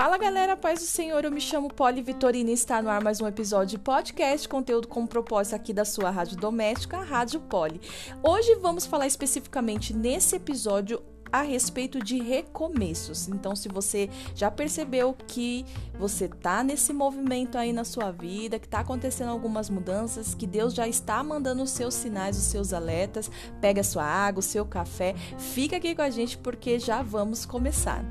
Fala 0.00 0.16
galera, 0.16 0.56
paz 0.56 0.80
do 0.80 0.86
Senhor, 0.86 1.22
eu 1.26 1.30
me 1.30 1.42
chamo 1.42 1.68
Poli 1.68 2.00
Vitorina 2.00 2.48
e 2.48 2.54
está 2.54 2.80
no 2.80 2.88
ar 2.88 3.04
mais 3.04 3.20
um 3.20 3.26
episódio 3.26 3.76
de 3.76 3.84
podcast, 3.84 4.48
conteúdo 4.48 4.88
com 4.88 5.06
propósito 5.06 5.54
aqui 5.54 5.74
da 5.74 5.84
sua 5.84 6.08
rádio 6.08 6.38
doméstica, 6.38 6.96
a 6.96 7.04
Rádio 7.04 7.38
Poli. 7.38 7.78
Hoje 8.22 8.54
vamos 8.54 8.86
falar 8.86 9.06
especificamente 9.06 9.94
nesse 9.94 10.36
episódio 10.36 11.02
a 11.30 11.42
respeito 11.42 12.02
de 12.02 12.18
recomeços. 12.18 13.28
Então, 13.28 13.54
se 13.54 13.68
você 13.68 14.08
já 14.34 14.50
percebeu 14.50 15.14
que 15.26 15.66
você 15.98 16.28
tá 16.28 16.64
nesse 16.64 16.94
movimento 16.94 17.58
aí 17.58 17.70
na 17.70 17.84
sua 17.84 18.10
vida, 18.10 18.58
que 18.58 18.66
tá 18.66 18.80
acontecendo 18.80 19.28
algumas 19.28 19.68
mudanças, 19.68 20.34
que 20.34 20.46
Deus 20.46 20.72
já 20.72 20.88
está 20.88 21.22
mandando 21.22 21.62
os 21.62 21.72
seus 21.72 21.92
sinais, 21.92 22.38
os 22.38 22.44
seus 22.44 22.72
alertas, 22.72 23.30
pega 23.60 23.82
a 23.82 23.84
sua 23.84 24.04
água, 24.04 24.40
o 24.40 24.42
seu 24.42 24.64
café, 24.64 25.14
fica 25.36 25.76
aqui 25.76 25.94
com 25.94 26.00
a 26.00 26.08
gente 26.08 26.38
porque 26.38 26.78
já 26.78 27.02
vamos 27.02 27.44
começar. 27.44 28.02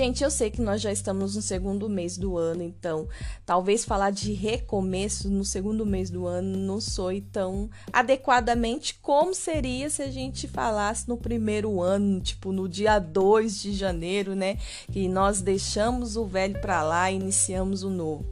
Gente, 0.00 0.24
eu 0.24 0.30
sei 0.30 0.50
que 0.50 0.62
nós 0.62 0.80
já 0.80 0.90
estamos 0.90 1.36
no 1.36 1.42
segundo 1.42 1.86
mês 1.86 2.16
do 2.16 2.38
ano, 2.38 2.62
então 2.62 3.06
talvez 3.44 3.84
falar 3.84 4.08
de 4.08 4.32
recomeço 4.32 5.28
no 5.28 5.44
segundo 5.44 5.84
mês 5.84 6.08
do 6.08 6.26
ano 6.26 6.56
não 6.56 6.80
soe 6.80 7.20
tão 7.20 7.68
adequadamente 7.92 8.94
como 8.94 9.34
seria 9.34 9.90
se 9.90 10.00
a 10.00 10.10
gente 10.10 10.48
falasse 10.48 11.06
no 11.06 11.18
primeiro 11.18 11.82
ano, 11.82 12.18
tipo 12.18 12.50
no 12.50 12.66
dia 12.66 12.98
2 12.98 13.60
de 13.60 13.74
janeiro, 13.74 14.34
né? 14.34 14.56
Que 14.90 15.06
nós 15.06 15.42
deixamos 15.42 16.16
o 16.16 16.24
velho 16.24 16.58
para 16.62 16.82
lá 16.82 17.12
e 17.12 17.16
iniciamos 17.16 17.82
o 17.82 17.90
novo. 17.90 18.24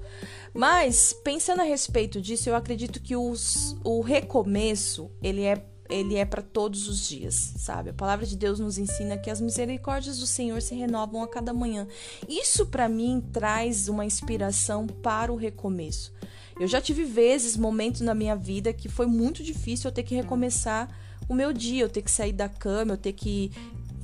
Mas, 0.54 1.12
pensando 1.22 1.60
a 1.60 1.64
respeito 1.64 2.18
disso, 2.18 2.48
eu 2.48 2.56
acredito 2.56 2.98
que 2.98 3.14
os, 3.14 3.76
o 3.84 4.00
recomeço, 4.00 5.10
ele 5.22 5.42
é 5.42 5.62
ele 5.88 6.16
é 6.16 6.24
para 6.24 6.42
todos 6.42 6.88
os 6.88 7.08
dias, 7.08 7.34
sabe? 7.56 7.90
A 7.90 7.94
palavra 7.94 8.26
de 8.26 8.36
Deus 8.36 8.60
nos 8.60 8.78
ensina 8.78 9.16
que 9.16 9.30
as 9.30 9.40
misericórdias 9.40 10.18
do 10.18 10.26
Senhor 10.26 10.60
se 10.60 10.74
renovam 10.74 11.22
a 11.22 11.28
cada 11.28 11.52
manhã. 11.52 11.86
Isso 12.28 12.66
para 12.66 12.88
mim 12.88 13.22
traz 13.32 13.88
uma 13.88 14.04
inspiração 14.04 14.86
para 14.86 15.32
o 15.32 15.36
recomeço. 15.36 16.12
Eu 16.60 16.66
já 16.66 16.80
tive 16.80 17.04
vezes, 17.04 17.56
momentos 17.56 18.00
na 18.00 18.14
minha 18.14 18.34
vida 18.34 18.72
que 18.72 18.88
foi 18.88 19.06
muito 19.06 19.42
difícil 19.42 19.88
eu 19.88 19.94
ter 19.94 20.02
que 20.02 20.14
recomeçar 20.14 20.88
o 21.28 21.34
meu 21.34 21.52
dia, 21.52 21.82
eu 21.82 21.88
ter 21.88 22.02
que 22.02 22.10
sair 22.10 22.32
da 22.32 22.48
cama, 22.48 22.94
eu 22.94 22.98
ter 22.98 23.12
que 23.12 23.52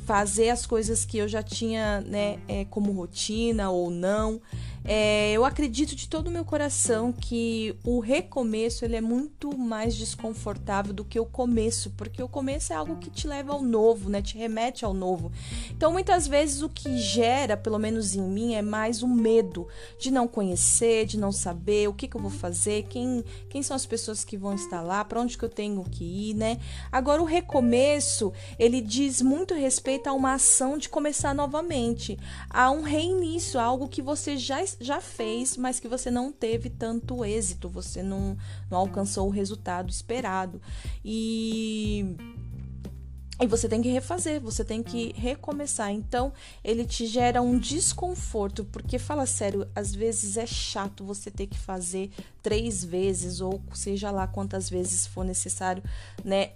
fazer 0.05 0.51
as 0.51 0.67
coisas 0.67 1.05
que 1.05 1.19
eu 1.19 1.27
já 1.27 1.43
tinha, 1.43 2.01
né, 2.03 2.39
é, 2.47 2.65
como 2.67 2.93
rotina 2.93 3.71
ou 3.71 3.91
não. 3.91 4.41
É, 4.87 5.33
eu 5.33 5.47
acredito 5.47 5.97
de 5.97 6.07
todo 6.07 6.29
o 6.29 6.31
meu 6.31 6.45
coração 6.45 7.11
que 7.11 7.75
o 7.83 8.01
recomeço 8.01 8.85
ele 8.85 8.97
é 8.97 9.01
muito 9.01 9.57
mais 9.57 9.97
desconfortável 9.97 10.93
do 10.93 11.07
que 11.07 11.19
o 11.19 11.25
começo, 11.25 11.91
porque 11.97 12.23
o 12.23 12.29
começo 12.29 12.71
é 12.71 12.77
algo 12.77 12.97
que 12.97 13.09
te 13.09 13.27
leva 13.27 13.55
ao 13.55 13.63
novo, 13.63 14.11
né? 14.11 14.21
Te 14.21 14.37
remete 14.37 14.85
ao 14.85 14.93
novo. 14.93 15.33
Então, 15.71 15.91
muitas 15.91 16.29
vezes 16.29 16.61
o 16.61 16.69
que 16.69 16.99
gera, 16.99 17.57
pelo 17.57 17.79
menos 17.79 18.15
em 18.15 18.21
mim, 18.21 18.55
é 18.55 18.61
mais 18.61 19.03
o 19.03 19.09
medo 19.09 19.67
de 19.99 20.11
não 20.11 20.29
conhecer, 20.29 21.07
de 21.07 21.19
não 21.19 21.33
saber 21.33 21.89
o 21.89 21.95
que, 21.95 22.07
que 22.07 22.17
eu 22.17 22.21
vou 22.21 22.31
fazer, 22.31 22.83
quem, 22.85 23.25
quem 23.49 23.63
são 23.63 23.75
as 23.75 23.87
pessoas 23.87 24.23
que 24.23 24.37
vão 24.37 24.55
estar 24.55 24.83
lá, 24.83 25.03
para 25.03 25.21
onde 25.21 25.39
que 25.39 25.45
eu 25.45 25.49
tenho 25.49 25.83
que 25.85 26.05
ir, 26.05 26.35
né? 26.35 26.61
Agora, 26.93 27.23
o 27.23 27.25
recomeço, 27.25 28.35
ele 28.59 28.83
diz 28.83 29.23
muito 29.23 29.55
respeito 29.55 30.09
a 30.09 30.13
uma 30.13 30.35
ação 30.35 30.77
de 30.77 30.91
começar 30.91 31.35
novamente, 31.35 32.19
a 32.51 32.71
um 32.71 32.83
reinício, 32.83 33.59
a 33.59 33.63
algo 33.63 33.89
que 33.89 34.03
você 34.03 34.37
já 34.37 34.63
já 34.81 35.01
fez, 35.01 35.57
mas 35.57 35.81
que 35.81 35.89
você 35.89 36.11
não 36.11 36.33
teve 36.33 36.71
tanto 36.71 37.25
êxito, 37.25 37.69
você 37.69 38.03
não, 38.03 38.37
não 38.71 38.79
alcançou 38.79 39.27
o 39.27 39.31
resultado 39.31 39.91
esperado. 39.91 40.61
E 41.05 42.17
e 43.41 43.49
você 43.49 43.69
tem 43.69 43.83
que 43.83 43.89
refazer, 43.89 44.41
você 44.41 44.65
tem 44.65 44.81
que 44.81 45.13
recomeçar. 45.17 45.91
Então, 45.91 46.33
ele 46.63 46.85
te 46.85 47.05
gera 47.05 47.43
um 47.43 47.59
desconforto, 47.59 48.65
porque 48.65 48.97
fala 48.97 49.27
sério, 49.27 49.67
às 49.75 49.93
vezes 49.93 50.37
é 50.37 50.47
chato 50.47 51.05
você 51.05 51.33
ter 51.33 51.49
que 51.49 51.59
fazer 51.59 52.11
três 52.41 52.85
vezes, 52.85 53.41
ou 53.41 53.61
seja 53.75 54.13
lá 54.13 54.29
quantas 54.29 54.71
vezes 54.71 55.07
for 55.07 55.25
necessário, 55.25 55.83
né? 56.25 56.53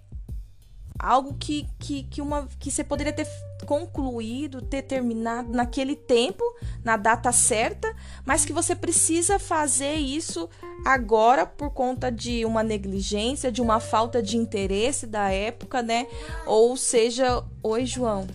Algo 0.98 1.34
que, 1.38 1.68
que, 1.78 2.02
que, 2.04 2.20
uma, 2.20 2.48
que 2.58 2.70
você 2.70 2.82
poderia 2.82 3.12
ter 3.12 3.26
concluído, 3.64 4.62
ter 4.62 4.82
terminado 4.82 5.50
naquele 5.52 5.94
tempo, 5.94 6.42
na 6.82 6.96
data 6.96 7.30
certa, 7.30 7.94
mas 8.24 8.44
que 8.44 8.52
você 8.52 8.74
precisa 8.74 9.38
fazer 9.38 9.94
isso 9.94 10.48
agora 10.84 11.46
por 11.46 11.70
conta 11.70 12.10
de 12.10 12.44
uma 12.44 12.62
negligência, 12.62 13.52
de 13.52 13.62
uma 13.62 13.78
falta 13.78 14.22
de 14.22 14.36
interesse 14.36 15.06
da 15.06 15.30
época, 15.30 15.82
né? 15.82 16.06
Ou 16.46 16.76
seja, 16.76 17.44
oi, 17.62 17.84
João. 17.86 18.26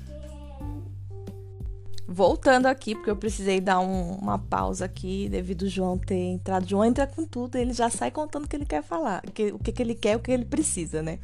Voltando 2.06 2.68
aqui, 2.68 2.94
porque 2.94 3.10
eu 3.10 3.16
precisei 3.16 3.60
dar 3.60 3.80
um, 3.80 4.16
uma 4.16 4.38
pausa 4.38 4.86
aqui, 4.86 5.28
devido 5.30 5.64
ao 5.66 5.70
João 5.70 5.98
ter 5.98 6.16
entrado. 6.16 6.68
João 6.68 6.86
entra 6.86 7.08
com 7.08 7.26
tudo, 7.26 7.56
ele 7.58 7.74
já 7.74 7.90
sai 7.90 8.12
contando 8.12 8.46
o 8.46 8.48
que 8.48 8.56
ele 8.56 8.66
quer 8.66 8.84
falar, 8.84 9.22
que, 9.34 9.52
o 9.52 9.58
que, 9.58 9.72
que 9.72 9.82
ele 9.82 9.96
quer, 9.96 10.16
o 10.16 10.20
que 10.20 10.32
ele 10.32 10.46
precisa, 10.46 11.02
né? 11.02 11.18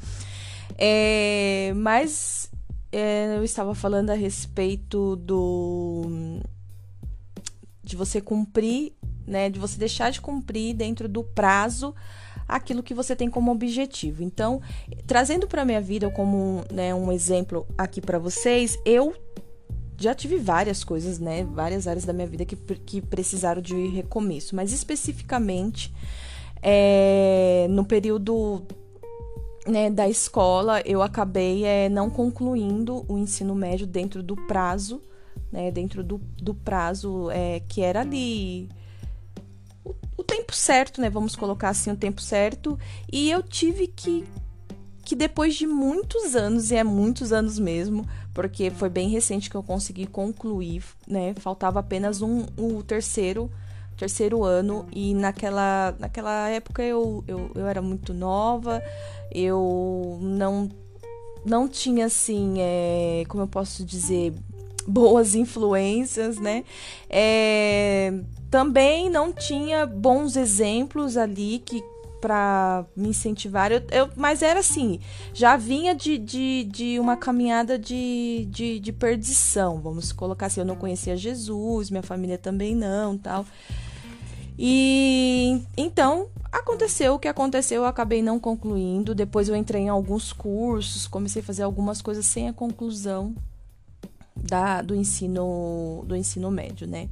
É, 0.78 1.74
mas 1.76 2.50
é, 2.92 3.36
eu 3.38 3.44
estava 3.44 3.76
falando 3.76 4.10
a 4.10 4.16
respeito 4.16 5.16
do 5.16 6.40
de 7.84 7.96
você 7.96 8.22
cumprir, 8.22 8.94
né, 9.26 9.50
de 9.50 9.60
você 9.60 9.78
deixar 9.78 10.12
de 10.12 10.22
cumprir 10.22 10.76
dentro 10.76 11.10
do 11.10 11.24
prazo 11.24 11.96
aquilo 12.48 12.84
que 12.84 12.94
você 12.94 13.16
tem 13.16 13.30
como 13.30 13.52
objetivo. 13.52 14.24
Então, 14.24 14.62
trazendo 15.08 15.48
para 15.48 15.66
minha 15.66 15.82
vida 15.82 16.10
como 16.12 16.64
né, 16.72 16.94
um 16.94 17.12
exemplo 17.12 17.66
aqui 17.78 18.00
para 18.00 18.20
vocês, 18.20 18.78
eu 18.86 19.16
já 19.98 20.14
tive 20.14 20.38
várias 20.38 20.84
coisas, 20.84 21.20
né, 21.20 21.44
várias 21.44 21.88
áreas 21.88 22.06
da 22.06 22.14
minha 22.14 22.28
vida 22.28 22.46
que, 22.46 22.56
que 22.56 23.02
precisaram 23.02 23.62
de 23.62 23.88
recomeço, 23.88 24.56
mas 24.56 24.72
especificamente 24.72 25.94
é, 26.62 27.68
no 27.70 27.86
período 27.86 28.66
né, 29.70 29.90
da 29.90 30.10
escola, 30.10 30.82
eu 30.86 31.02
acabei 31.02 31.66
é, 31.66 31.88
não 31.90 32.10
concluindo 32.10 33.06
o 33.08 33.18
ensino 33.18 33.54
médio 33.56 33.86
dentro 33.86 34.24
do 34.24 34.36
prazo, 34.36 35.02
né, 35.52 35.72
dentro 35.72 36.04
do, 36.04 36.20
do 36.42 36.54
prazo 36.54 37.30
é, 37.32 37.62
que 37.68 37.82
era 37.82 38.02
ali 38.02 38.70
o, 39.84 39.96
o, 40.18 40.24
tempo 40.24 40.56
certo, 40.56 41.00
né, 41.00 41.10
vamos 41.10 41.36
colocar 41.36 41.70
assim 41.70 41.92
o 41.92 41.96
tempo 41.96 42.22
certo, 42.22 42.78
e 43.12 43.30
eu 43.30 43.42
tive 43.44 43.88
que 43.88 44.26
que 45.04 45.16
depois 45.16 45.56
de 45.56 45.66
muitos 45.66 46.36
anos, 46.36 46.70
e 46.70 46.76
é 46.76 46.84
muitos 46.84 47.34
anos 47.34 47.58
mesmo, 47.58 48.08
porque 48.32 48.70
foi 48.70 48.90
bem 48.90 49.10
recente 49.10 49.50
que 49.50 49.56
eu 49.56 49.64
consegui 49.64 50.06
concluir, 50.06 50.84
né, 51.08 51.34
faltava 51.40 51.80
apenas 51.80 52.22
um, 52.22 52.46
o 52.56 52.84
terceiro 52.84 53.50
terceiro 54.00 54.46
ano 54.46 54.88
e 54.94 55.14
naquela, 55.14 55.94
naquela 56.00 56.48
época 56.48 56.82
eu, 56.82 57.22
eu, 57.28 57.52
eu 57.54 57.68
era 57.68 57.82
muito 57.82 58.14
nova, 58.14 58.82
eu 59.30 60.18
não, 60.22 60.70
não 61.46 61.68
tinha 61.68 62.06
assim, 62.06 62.56
é, 62.60 63.24
como 63.28 63.44
eu 63.44 63.48
posso 63.48 63.84
dizer, 63.84 64.34
boas 64.88 65.36
influências, 65.36 66.38
né? 66.38 66.64
É, 67.10 68.14
também 68.50 69.10
não 69.10 69.34
tinha 69.34 69.86
bons 69.86 70.38
exemplos 70.38 71.18
ali 71.18 71.60
que 71.60 71.84
para 72.22 72.86
me 72.96 73.10
incentivar, 73.10 73.72
eu, 73.72 73.82
eu, 73.92 74.10
mas 74.16 74.42
era 74.42 74.60
assim, 74.60 75.00
já 75.34 75.56
vinha 75.56 75.96
de, 75.96 76.18
de, 76.18 76.66
de 76.66 77.00
uma 77.00 77.16
caminhada 77.16 77.80
de, 77.80 78.46
de, 78.50 78.78
de 78.80 78.92
perdição, 78.92 79.80
vamos 79.80 80.12
colocar 80.12 80.48
assim, 80.48 80.60
eu 80.60 80.66
não 80.66 80.76
conhecia 80.76 81.16
Jesus, 81.16 81.90
minha 81.90 82.04
família 82.04 82.38
também 82.38 82.76
não, 82.76 83.18
tal. 83.18 83.46
E 84.62 85.64
então 85.78 86.28
aconteceu 86.52 87.14
o 87.14 87.20
que 87.20 87.30
aconteceu, 87.30 87.84
eu 87.84 87.88
acabei 87.88 88.22
não 88.22 88.38
concluindo. 88.38 89.16
Depois 89.16 89.48
eu 89.48 89.56
entrei 89.56 89.84
em 89.84 89.90
alguns 89.90 90.34
cursos, 90.34 91.08
comecei 91.08 91.42
a 91.42 91.46
fazer 91.46 91.64
algumas 91.64 92.02
coisas 92.02 92.26
sem 92.26 92.50
a 92.50 92.54
conclusão 92.54 93.34
da, 94.36 94.82
do 94.82 94.94
ensino 94.94 96.04
do 96.06 96.14
ensino 96.14 96.52
médio, 96.52 96.86
né? 96.86 97.08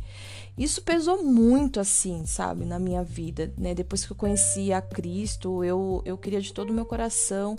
Isso 0.57 0.81
pesou 0.81 1.23
muito 1.23 1.79
assim, 1.79 2.25
sabe, 2.25 2.65
na 2.65 2.79
minha 2.79 3.03
vida, 3.03 3.53
né? 3.57 3.73
Depois 3.73 4.05
que 4.05 4.11
eu 4.11 4.17
conheci 4.17 4.73
a 4.73 4.81
Cristo, 4.81 5.63
eu, 5.63 6.01
eu 6.03 6.17
queria 6.17 6.41
de 6.41 6.51
todo 6.51 6.71
o 6.71 6.73
meu 6.73 6.85
coração 6.85 7.55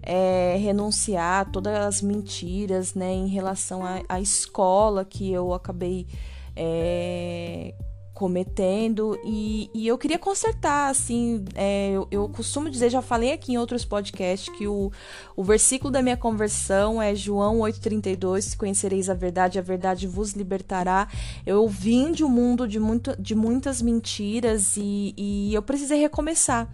é, 0.00 0.56
renunciar 0.56 1.42
a 1.42 1.44
todas 1.44 1.74
as 1.74 2.00
mentiras, 2.00 2.94
né, 2.94 3.12
em 3.12 3.26
relação 3.26 3.82
à, 4.08 4.20
escola 4.20 5.04
que 5.04 5.30
eu 5.30 5.52
acabei 5.52 6.06
é, 6.54 7.74
cometendo 8.16 9.20
e, 9.22 9.68
e, 9.74 9.86
eu 9.86 9.98
queria 9.98 10.18
consertar, 10.18 10.88
assim, 10.88 11.44
é, 11.54 11.90
eu, 11.90 12.08
eu, 12.10 12.28
costumo 12.30 12.70
dizer, 12.70 12.88
já 12.88 13.02
falei 13.02 13.30
aqui 13.30 13.52
em 13.52 13.58
outros 13.58 13.84
podcasts, 13.84 14.48
que 14.56 14.66
o, 14.66 14.90
o 15.36 15.44
versículo 15.44 15.90
da 15.90 16.00
minha 16.00 16.16
conversão 16.16 17.00
é 17.00 17.14
João 17.14 17.58
8,32, 17.58 18.40
se 18.40 18.56
conhecereis 18.56 19.10
a 19.10 19.14
verdade, 19.14 19.58
a 19.58 19.62
verdade 19.62 20.06
vos 20.06 20.32
libertará. 20.32 21.08
Eu 21.44 21.68
vim 21.68 22.10
de 22.10 22.24
um 22.24 22.28
mundo 22.30 22.66
de, 22.66 22.80
muito, 22.80 23.14
de 23.20 23.34
muitas 23.34 23.82
mentiras 23.82 24.78
e, 24.78 25.12
e 25.14 25.52
eu 25.52 25.60
precisei 25.60 26.00
recomeçar. 26.00 26.66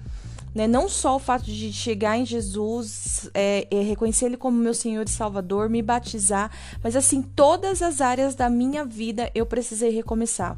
Né? 0.55 0.69
Não 0.69 0.89
só 0.89 1.17
o 1.17 1.19
fato 1.19 1.47
de 1.47 1.73
chegar 1.73 2.17
em 2.17 2.25
Jesus, 2.25 3.29
é, 3.35 3.67
é, 3.69 3.83
reconhecer 3.83 4.27
Ele 4.27 4.37
como 4.37 4.57
meu 4.57 4.75
Senhor 4.75 5.05
e 5.05 5.11
Salvador, 5.11 5.69
me 5.69 5.83
batizar, 5.83 6.53
mas 6.85 6.95
assim, 6.95 7.21
todas 7.21 7.83
as 7.83 8.01
áreas 8.01 8.37
da 8.37 8.49
minha 8.49 8.85
vida 8.85 9.29
eu 9.35 9.45
precisei 9.45 9.91
recomeçar. 9.91 10.57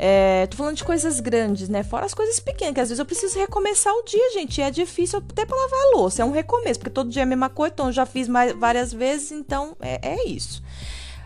É, 0.00 0.46
tô 0.46 0.56
falando 0.56 0.76
de 0.76 0.84
coisas 0.84 1.18
grandes, 1.18 1.68
né? 1.68 1.82
Fora 1.82 2.06
as 2.06 2.14
coisas 2.14 2.38
pequenas, 2.38 2.74
que 2.74 2.80
às 2.80 2.88
vezes 2.88 3.00
eu 3.00 3.04
preciso 3.04 3.36
recomeçar 3.36 3.92
o 3.92 4.04
dia, 4.04 4.32
gente. 4.32 4.60
E 4.60 4.62
é 4.62 4.70
difícil 4.70 5.18
até 5.18 5.44
pra 5.44 5.56
lavar 5.56 5.80
a 5.80 5.96
louça. 5.96 6.22
É 6.22 6.24
um 6.24 6.30
recomeço, 6.30 6.78
porque 6.78 6.90
todo 6.90 7.10
dia 7.10 7.22
é 7.22 7.24
a 7.24 7.26
mesma 7.26 7.50
coisa, 7.50 7.74
então 7.74 7.86
eu 7.86 7.92
já 7.92 8.06
fiz 8.06 8.28
mais, 8.28 8.52
várias 8.52 8.92
vezes, 8.92 9.32
então 9.32 9.76
é, 9.80 9.98
é 10.00 10.28
isso. 10.28 10.62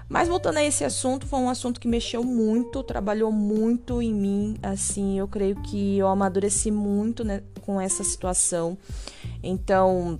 Mas 0.09 0.29
voltando 0.29 0.59
a 0.59 0.65
esse 0.65 0.85
assunto, 0.85 1.27
foi 1.27 1.39
um 1.39 1.49
assunto 1.49 1.81
que 1.81 1.89
mexeu 1.89 2.23
muito, 2.25 2.83
trabalhou 2.83 3.31
muito 3.31 4.01
em 4.01 4.13
mim. 4.13 4.57
Assim, 4.63 5.19
eu 5.19 5.29
creio 5.29 5.57
que 5.63 5.99
eu 5.99 6.07
amadureci 6.07 6.71
muito 6.71 7.25
né, 7.25 7.43
com 7.63 7.81
essa 7.81 8.03
situação. 8.03 8.77
Então, 9.43 10.19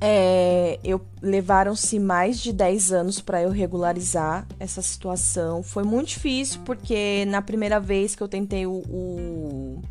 é, 0.00 0.78
eu 0.84 1.00
levaram-se 1.22 1.98
mais 1.98 2.38
de 2.38 2.52
10 2.52 2.92
anos 2.92 3.20
para 3.20 3.42
eu 3.42 3.50
regularizar 3.50 4.46
essa 4.60 4.82
situação. 4.82 5.62
Foi 5.62 5.84
muito 5.84 6.08
difícil 6.08 6.60
porque 6.64 7.24
na 7.26 7.40
primeira 7.40 7.80
vez 7.80 8.14
que 8.14 8.22
eu 8.22 8.28
tentei 8.28 8.66
o, 8.66 8.82
o 8.88 9.82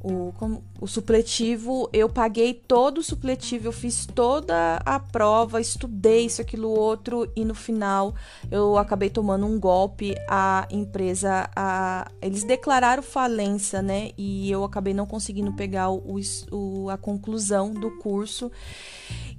o, 0.00 0.32
como, 0.38 0.62
o 0.80 0.86
supletivo, 0.86 1.88
eu 1.92 2.08
paguei 2.08 2.54
todo 2.54 2.98
o 2.98 3.02
supletivo, 3.02 3.68
eu 3.68 3.72
fiz 3.72 4.06
toda 4.06 4.76
a 4.84 5.00
prova, 5.00 5.60
estudei 5.60 6.26
isso, 6.26 6.40
aquilo, 6.40 6.68
outro, 6.68 7.30
e 7.34 7.44
no 7.44 7.54
final 7.54 8.14
eu 8.50 8.78
acabei 8.78 9.10
tomando 9.10 9.46
um 9.46 9.58
golpe. 9.58 10.14
A 10.28 10.66
empresa, 10.70 11.50
a, 11.54 12.10
eles 12.22 12.44
declararam 12.44 13.02
falência, 13.02 13.82
né? 13.82 14.10
E 14.16 14.50
eu 14.50 14.64
acabei 14.64 14.94
não 14.94 15.06
conseguindo 15.06 15.52
pegar 15.52 15.90
o, 15.90 16.20
o, 16.50 16.90
a 16.90 16.96
conclusão 16.96 17.72
do 17.72 17.90
curso. 17.98 18.50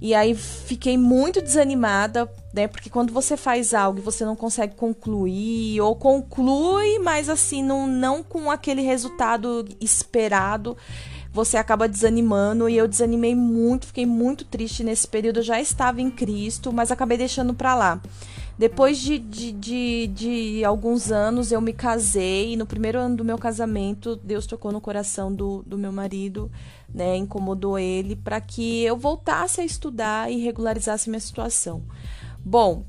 E 0.00 0.14
aí 0.14 0.34
fiquei 0.34 0.96
muito 0.96 1.42
desanimada, 1.42 2.30
né? 2.54 2.66
Porque 2.66 2.88
quando 2.88 3.12
você 3.12 3.36
faz 3.36 3.74
algo 3.74 3.98
e 3.98 4.02
você 4.02 4.24
não 4.24 4.34
consegue 4.34 4.74
concluir, 4.74 5.78
ou 5.80 5.94
conclui, 5.94 6.98
mas 7.00 7.28
assim, 7.28 7.62
não, 7.62 7.86
não 7.86 8.22
com 8.22 8.50
aquele 8.50 8.80
resultado 8.80 9.68
esperado, 9.78 10.76
você 11.30 11.58
acaba 11.58 11.86
desanimando. 11.86 12.66
E 12.66 12.78
eu 12.78 12.88
desanimei 12.88 13.34
muito, 13.34 13.88
fiquei 13.88 14.06
muito 14.06 14.44
triste 14.46 14.82
nesse 14.82 15.06
período. 15.06 15.40
Eu 15.40 15.44
já 15.44 15.60
estava 15.60 16.00
em 16.00 16.10
Cristo, 16.10 16.72
mas 16.72 16.90
acabei 16.90 17.18
deixando 17.18 17.52
pra 17.52 17.74
lá. 17.74 18.00
Depois 18.60 18.98
de, 18.98 19.18
de, 19.18 19.52
de, 19.52 20.06
de, 20.08 20.64
alguns 20.66 21.10
anos, 21.10 21.50
eu 21.50 21.62
me 21.62 21.72
casei. 21.72 22.52
E 22.52 22.56
no 22.56 22.66
primeiro 22.66 22.98
ano 22.98 23.16
do 23.16 23.24
meu 23.24 23.38
casamento, 23.38 24.16
Deus 24.16 24.44
tocou 24.44 24.70
no 24.70 24.82
coração 24.82 25.34
do, 25.34 25.62
do 25.66 25.78
meu 25.78 25.90
marido 25.90 26.50
né, 26.92 27.16
incomodou 27.16 27.78
ele 27.78 28.14
para 28.14 28.38
que 28.38 28.84
eu 28.84 28.98
voltasse 28.98 29.62
a 29.62 29.64
estudar 29.64 30.30
e 30.30 30.44
regularizasse 30.44 31.08
minha 31.08 31.20
situação. 31.20 31.82
Bom, 32.44 32.84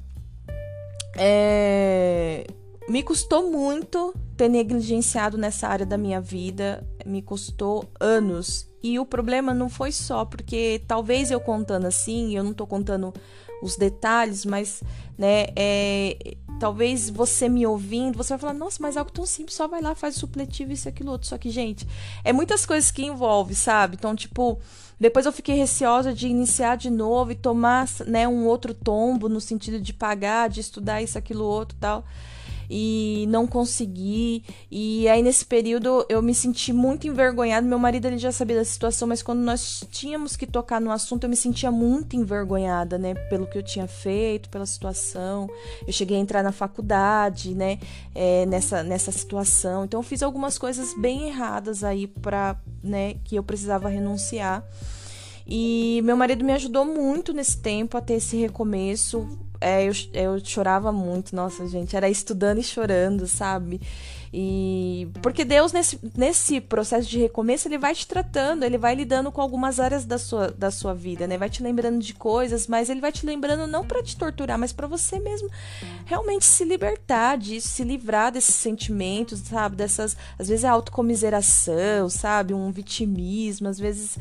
é, 1.16 2.46
me 2.90 3.02
custou 3.02 3.50
muito 3.50 4.14
ter 4.36 4.50
negligenciado 4.50 5.38
nessa 5.38 5.70
área 5.70 5.86
da 5.86 5.98
minha 5.98 6.20
vida, 6.20 6.86
me 7.06 7.22
custou 7.22 7.86
anos. 7.98 8.68
E 8.84 9.00
o 9.00 9.06
problema 9.06 9.54
não 9.54 9.70
foi 9.70 9.94
só 9.94 10.26
porque 10.26 10.82
talvez 10.86 11.32
eu 11.32 11.40
contando 11.40 11.86
assim, 11.86 12.36
eu 12.36 12.44
não 12.44 12.52
tô 12.52 12.68
contando 12.68 13.14
os 13.62 13.75
detalhes, 13.75 14.46
mas 14.46 14.84
né, 15.18 15.48
é, 15.56 16.36
talvez 16.60 17.10
você 17.10 17.48
me 17.48 17.66
ouvindo, 17.66 18.18
você 18.18 18.30
vai 18.30 18.40
falar, 18.40 18.54
nossa, 18.54 18.78
mas 18.81 18.98
algo 18.98 19.12
tão 19.12 19.25
simples, 19.25 19.56
só 19.56 19.68
vai 19.68 19.81
lá, 19.81 19.96
faz 19.96 20.16
o 20.16 20.19
supletivo, 20.19 20.72
isso, 20.72 20.90
aquilo, 20.90 21.12
outro. 21.12 21.28
Só 21.28 21.38
que, 21.38 21.50
gente, 21.50 21.88
é 22.24 22.34
muitas 22.34 22.66
coisas 22.66 22.92
que 22.92 23.04
envolve, 23.04 23.54
sabe? 23.56 23.96
Então, 23.96 24.16
tipo, 24.16 24.60
depois 25.00 25.25
eu 25.25 25.31
fiquei 25.31 25.56
receosa 25.56 26.13
de 26.13 26.28
iniciar 26.28 26.75
de 26.75 26.90
novo 26.90 27.31
e 27.31 27.36
tomar, 27.36 27.88
né, 28.08 28.28
um 28.28 28.46
outro 28.46 28.74
tombo 28.74 29.30
no 29.30 29.42
sentido 29.42 29.80
de 29.80 29.94
pagar, 29.94 30.50
de 30.50 30.60
estudar 30.60 31.02
isso, 31.02 31.18
aquilo, 31.18 31.46
outro 31.46 31.78
tal 31.80 32.06
e 32.74 33.26
não 33.28 33.46
consegui. 33.46 34.46
E 34.72 35.06
aí 35.10 35.22
nesse 35.22 35.44
período 35.44 36.06
eu 36.08 36.22
me 36.22 36.34
senti 36.34 36.72
muito 36.72 37.06
envergonhada. 37.06 37.68
Meu 37.68 37.78
marido 37.78 38.06
ele 38.06 38.18
já 38.18 38.32
sabia 38.32 38.56
da 38.56 38.64
situação, 38.64 39.10
mas 39.10 39.22
quando 39.22 39.40
nós 39.40 39.84
tínhamos 39.92 40.38
que 40.38 40.48
tocar 40.48 40.80
no 40.80 40.90
assunto, 40.90 41.26
eu 41.26 41.30
me 41.30 41.36
sentia 41.36 41.70
muito 41.70 42.16
envergonhada, 42.16 42.98
né, 42.98 43.14
pelo 43.14 43.46
que 43.46 43.58
eu 43.58 43.64
tinha 43.64 43.88
feito, 43.88 44.50
pela 44.50 44.66
situação. 44.66 45.50
Eu 45.86 45.92
cheguei 45.92 46.16
a 46.16 46.22
entrar 46.22 46.42
na 46.42 46.54
faculdade, 46.54 47.54
né, 47.54 47.78
é, 48.16 48.46
nessa 48.46 48.82
nessa 48.84 49.12
situação. 49.12 49.84
Então 49.84 50.00
eu 50.00 50.04
fiz 50.04 50.24
algumas 50.24 50.58
coisas 50.58 50.94
bem 50.98 51.28
erradas 51.28 51.84
aí 51.84 52.08
para, 52.08 52.56
né, 52.82 53.16
que 53.26 53.36
eu 53.36 53.44
precisava 53.44 53.90
renunciar. 53.90 54.64
E 55.46 56.00
meu 56.06 56.16
marido 56.16 56.46
me 56.46 56.54
ajudou 56.54 56.86
muito 56.86 57.34
nesse 57.34 57.58
tempo 57.58 57.98
a 57.98 58.02
ter 58.02 58.14
esse 58.14 58.38
recomeço 58.38 59.28
é, 59.62 59.84
eu, 59.86 59.94
eu 60.13 60.40
chorava 60.44 60.92
muito, 60.92 61.36
nossa, 61.36 61.68
gente, 61.68 61.96
era 61.96 62.10
estudando 62.10 62.58
e 62.58 62.63
chorando, 62.63 63.28
sabe? 63.28 63.80
E 64.33 65.10
porque 65.22 65.44
Deus 65.44 65.74
nesse, 65.74 66.00
nesse 66.16 66.62
processo 66.62 67.10
de 67.10 67.19
recomeço, 67.19 67.68
ele 67.68 67.78
vai 67.78 67.94
te 67.94 68.07
tratando, 68.07 68.63
ele 68.63 68.78
vai 68.78 68.95
lidando 68.95 69.30
com 69.30 69.42
algumas 69.42 69.78
áreas 69.78 70.06
da 70.06 70.18
sua, 70.18 70.50
da 70.50 70.72
sua 70.72 70.94
vida, 70.94 71.28
né? 71.28 71.38
Vai 71.38 71.50
te 71.50 71.62
lembrando 71.62 72.00
de 72.00 72.13
coisas, 72.13 72.66
mas 72.66 72.89
ele 72.89 73.01
vai 73.01 73.12
te 73.12 73.25
lembrando 73.25 73.68
não 73.68 73.86
para 73.86 74.01
te 74.01 74.16
torturar, 74.16 74.57
mas 74.57 74.72
para 74.72 74.88
você 74.88 75.19
mesmo 75.19 75.50
realmente 76.06 76.45
se 76.45 76.63
libertar 76.63 77.38
disso, 77.38 77.68
se 77.68 77.83
livrar 77.83 78.31
desses 78.31 78.56
sentimentos, 78.56 79.39
sabe? 79.39 79.75
Dessas, 79.75 80.16
às 80.39 80.48
vezes 80.48 80.63
é 80.63 80.69
autocomiseração, 80.69 82.10
sabe? 82.10 82.54
Um 82.54 82.72
vitimismo, 82.72 83.68
às 83.68 83.77
vezes, 83.77 84.18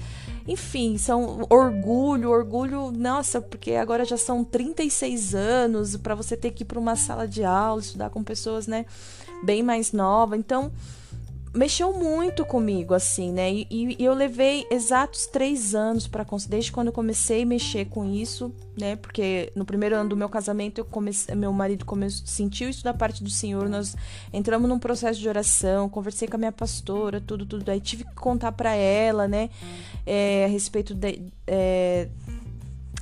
enfim, 0.46 0.98
são 0.98 1.46
orgulho, 1.48 2.30
orgulho, 2.30 2.90
nossa, 2.90 3.40
porque 3.40 3.74
agora 3.74 4.04
já 4.04 4.16
são 4.16 4.42
36 4.42 5.36
anos 5.36 5.96
para 5.96 6.16
você 6.16 6.36
ter 6.36 6.50
que 6.50 6.64
ir 6.64 6.66
para 6.66 6.80
uma 6.80 6.96
sala 6.96 7.28
de 7.28 7.44
aula, 7.44 7.80
estudar 7.80 8.10
com 8.10 8.24
pessoas, 8.24 8.66
né? 8.66 8.86
bem 9.42 9.62
mais 9.62 9.92
nova. 10.00 10.36
Então, 10.36 10.72
mexeu 11.52 11.92
muito 11.92 12.44
comigo, 12.44 12.94
assim, 12.94 13.32
né? 13.32 13.52
E, 13.52 13.66
e, 13.70 14.04
eu 14.04 14.14
levei 14.14 14.66
exatos 14.70 15.26
três 15.26 15.74
anos 15.74 16.06
para 16.06 16.24
desde 16.48 16.70
quando 16.70 16.88
eu 16.88 16.92
comecei 16.92 17.42
a 17.42 17.46
mexer 17.46 17.86
com 17.86 18.04
isso, 18.04 18.52
né? 18.78 18.96
Porque 18.96 19.52
no 19.56 19.64
primeiro 19.64 19.96
ano 19.96 20.10
do 20.10 20.16
meu 20.16 20.28
casamento, 20.28 20.84
comecei, 20.84 21.34
meu 21.34 21.52
marido 21.52 21.84
começou, 21.84 22.26
sentiu 22.26 22.68
isso 22.68 22.84
da 22.84 22.94
parte 22.94 23.22
do 23.22 23.30
Senhor. 23.30 23.68
Nós 23.68 23.96
entramos 24.32 24.68
num 24.68 24.78
processo 24.78 25.18
de 25.18 25.28
oração, 25.28 25.88
conversei 25.88 26.28
com 26.28 26.36
a 26.36 26.38
minha 26.38 26.52
pastora, 26.52 27.20
tudo, 27.20 27.44
tudo. 27.44 27.68
Aí 27.68 27.80
tive 27.80 28.04
que 28.04 28.14
contar 28.14 28.52
para 28.52 28.74
ela, 28.74 29.26
né? 29.26 29.50
É, 30.06 30.44
a 30.44 30.48
respeito 30.48 30.94
de, 30.94 31.20
é, 31.48 32.08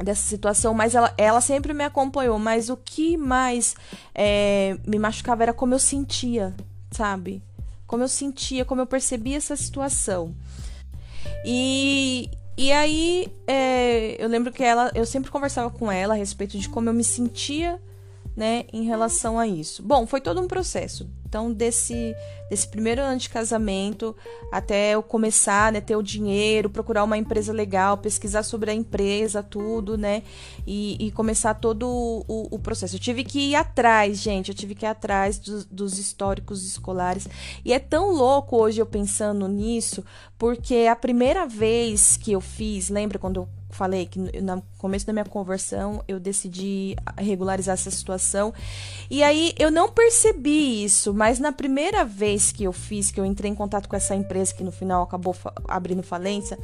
dessa 0.02 0.22
situação, 0.22 0.72
mas 0.72 0.94
ela, 0.94 1.12
ela 1.18 1.40
sempre 1.42 1.74
me 1.74 1.84
acompanhou. 1.84 2.38
Mas 2.38 2.70
o 2.70 2.78
que 2.78 3.16
mais 3.18 3.76
é, 4.14 4.78
me 4.86 4.98
machucava 4.98 5.42
era 5.42 5.52
como 5.52 5.74
eu 5.74 5.78
sentia, 5.78 6.54
sabe? 6.90 7.42
Como 7.86 8.02
eu 8.02 8.08
sentia, 8.08 8.64
como 8.64 8.80
eu 8.80 8.86
percebia 8.86 9.36
essa 9.36 9.56
situação. 9.56 10.34
E, 11.44 12.30
e 12.56 12.72
aí 12.72 13.28
é, 13.46 14.22
eu 14.22 14.28
lembro 14.28 14.52
que 14.52 14.62
ela, 14.62 14.90
eu 14.94 15.06
sempre 15.06 15.30
conversava 15.30 15.70
com 15.70 15.90
ela 15.90 16.14
a 16.14 16.16
respeito 16.16 16.58
de 16.58 16.68
como 16.68 16.88
eu 16.88 16.94
me 16.94 17.04
sentia, 17.04 17.80
né, 18.36 18.64
em 18.72 18.84
relação 18.84 19.38
a 19.38 19.46
isso. 19.46 19.82
Bom, 19.82 20.06
foi 20.06 20.20
todo 20.20 20.40
um 20.40 20.46
processo. 20.46 21.08
Então, 21.28 21.52
desse, 21.52 22.16
desse 22.48 22.66
primeiro 22.66 23.02
ano 23.02 23.18
de 23.18 23.28
casamento 23.28 24.16
até 24.50 24.92
eu 24.94 25.02
começar, 25.02 25.70
né, 25.70 25.78
ter 25.78 25.94
o 25.94 26.02
dinheiro, 26.02 26.70
procurar 26.70 27.04
uma 27.04 27.18
empresa 27.18 27.52
legal, 27.52 27.98
pesquisar 27.98 28.42
sobre 28.42 28.70
a 28.70 28.74
empresa, 28.74 29.42
tudo, 29.42 29.98
né, 29.98 30.22
e, 30.66 30.96
e 30.98 31.10
começar 31.12 31.52
todo 31.54 31.86
o, 31.86 32.54
o, 32.54 32.58
processo. 32.58 32.96
Eu 32.96 33.00
tive 33.00 33.24
que 33.24 33.50
ir 33.50 33.54
atrás, 33.54 34.18
gente, 34.18 34.48
eu 34.48 34.54
tive 34.54 34.74
que 34.74 34.86
ir 34.86 34.88
atrás 34.88 35.38
dos, 35.38 35.66
dos 35.66 35.98
históricos 35.98 36.66
escolares. 36.66 37.28
E 37.62 37.74
é 37.74 37.78
tão 37.78 38.10
louco 38.10 38.56
hoje 38.56 38.80
eu 38.80 38.86
pensando 38.86 39.46
nisso, 39.46 40.02
porque 40.38 40.86
a 40.90 40.96
primeira 40.96 41.46
vez 41.46 42.16
que 42.16 42.32
eu 42.32 42.40
fiz, 42.40 42.88
lembra 42.88 43.18
quando 43.18 43.36
eu 43.40 43.57
falei 43.70 44.06
que 44.06 44.18
no 44.18 44.62
começo 44.78 45.06
da 45.06 45.12
minha 45.12 45.24
conversão 45.24 46.02
eu 46.08 46.18
decidi 46.18 46.96
regularizar 47.16 47.74
essa 47.74 47.90
situação. 47.90 48.52
E 49.10 49.22
aí 49.22 49.52
eu 49.58 49.70
não 49.70 49.88
percebi 49.88 50.84
isso, 50.84 51.12
mas 51.12 51.38
na 51.38 51.52
primeira 51.52 52.04
vez 52.04 52.50
que 52.50 52.64
eu 52.64 52.72
fiz, 52.72 53.10
que 53.10 53.20
eu 53.20 53.24
entrei 53.24 53.50
em 53.50 53.54
contato 53.54 53.88
com 53.88 53.96
essa 53.96 54.14
empresa 54.14 54.54
que 54.54 54.64
no 54.64 54.72
final 54.72 55.02
acabou 55.02 55.32
fa 55.32 55.52
abrindo 55.66 56.02
falência, 56.02 56.58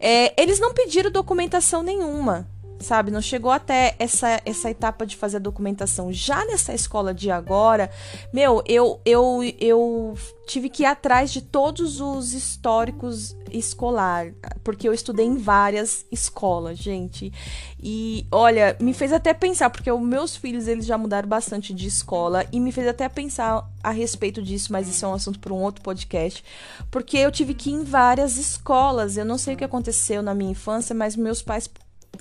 é, 0.00 0.40
eles 0.40 0.58
não 0.58 0.72
pediram 0.72 1.10
documentação 1.10 1.82
nenhuma. 1.82 2.46
Sabe? 2.78 3.10
Não 3.10 3.20
chegou 3.20 3.50
até 3.50 3.94
essa, 3.98 4.40
essa 4.44 4.70
etapa 4.70 5.06
de 5.06 5.16
fazer 5.16 5.38
a 5.38 5.40
documentação. 5.40 6.12
Já 6.12 6.44
nessa 6.44 6.74
escola 6.74 7.14
de 7.14 7.30
agora, 7.30 7.90
meu, 8.32 8.62
eu, 8.66 9.00
eu, 9.04 9.40
eu 9.58 10.14
tive 10.46 10.68
que 10.68 10.82
ir 10.82 10.86
atrás 10.86 11.32
de 11.32 11.40
todos 11.40 12.00
os 12.00 12.32
históricos 12.32 13.36
escolar, 13.50 14.32
porque 14.62 14.88
eu 14.88 14.92
estudei 14.92 15.26
em 15.26 15.36
várias 15.36 16.04
escolas, 16.10 16.78
gente. 16.78 17.32
E 17.80 18.26
olha, 18.30 18.76
me 18.80 18.92
fez 18.92 19.12
até 19.12 19.32
pensar, 19.32 19.70
porque 19.70 19.90
os 19.90 20.00
meus 20.00 20.36
filhos 20.36 20.68
eles 20.68 20.86
já 20.86 20.98
mudaram 20.98 21.28
bastante 21.28 21.72
de 21.72 21.86
escola 21.86 22.44
e 22.52 22.60
me 22.60 22.72
fez 22.72 22.86
até 22.86 23.08
pensar 23.08 23.68
a 23.82 23.90
respeito 23.90 24.42
disso, 24.42 24.72
mas 24.72 24.88
isso 24.88 25.04
é 25.04 25.08
um 25.08 25.14
assunto 25.14 25.38
para 25.38 25.52
um 25.52 25.62
outro 25.62 25.82
podcast, 25.82 26.44
porque 26.90 27.16
eu 27.16 27.30
tive 27.30 27.54
que 27.54 27.70
ir 27.70 27.74
em 27.74 27.84
várias 27.84 28.36
escolas. 28.36 29.16
Eu 29.16 29.24
não 29.24 29.38
sei 29.38 29.54
o 29.54 29.56
que 29.56 29.64
aconteceu 29.64 30.22
na 30.22 30.34
minha 30.34 30.52
infância, 30.52 30.94
mas 30.94 31.16
meus 31.16 31.42
pais 31.42 31.68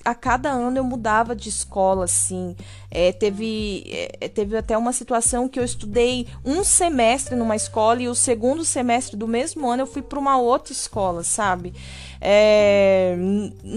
a 0.03 0.15
cada 0.15 0.49
ano 0.49 0.77
eu 0.77 0.83
mudava 0.83 1.35
de 1.35 1.49
escola, 1.49 2.05
assim. 2.05 2.55
É, 2.89 3.11
teve, 3.11 3.83
é, 4.19 4.27
teve 4.27 4.57
até 4.57 4.77
uma 4.77 4.93
situação 4.93 5.47
que 5.47 5.59
eu 5.59 5.63
estudei 5.63 6.27
um 6.43 6.63
semestre 6.63 7.35
numa 7.35 7.55
escola 7.55 8.01
e 8.01 8.07
o 8.07 8.15
segundo 8.15 8.63
semestre 8.63 9.17
do 9.17 9.27
mesmo 9.27 9.69
ano 9.69 9.83
eu 9.83 9.87
fui 9.87 10.01
para 10.01 10.19
uma 10.19 10.37
outra 10.37 10.73
escola, 10.73 11.23
sabe? 11.23 11.73
É, 12.21 13.15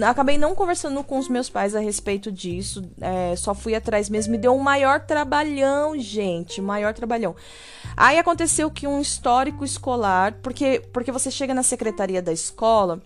acabei 0.07 0.37
não 0.37 0.55
conversando 0.55 1.03
com 1.03 1.19
os 1.19 1.27
meus 1.27 1.49
pais 1.49 1.75
a 1.75 1.79
respeito 1.79 2.31
disso, 2.31 2.83
é, 2.99 3.35
só 3.35 3.53
fui 3.53 3.75
atrás 3.75 4.09
mesmo. 4.09 4.31
Me 4.31 4.37
deu 4.37 4.55
um 4.55 4.59
maior 4.59 5.01
trabalhão, 5.01 5.97
gente, 5.99 6.61
maior 6.61 6.93
trabalhão. 6.93 7.35
Aí 7.95 8.17
aconteceu 8.17 8.71
que 8.71 8.87
um 8.87 9.01
histórico 9.01 9.65
escolar, 9.65 10.33
porque, 10.41 10.81
porque 10.93 11.11
você 11.11 11.29
chega 11.29 11.53
na 11.53 11.63
secretaria 11.63 12.21
da 12.21 12.31
escola 12.31 13.01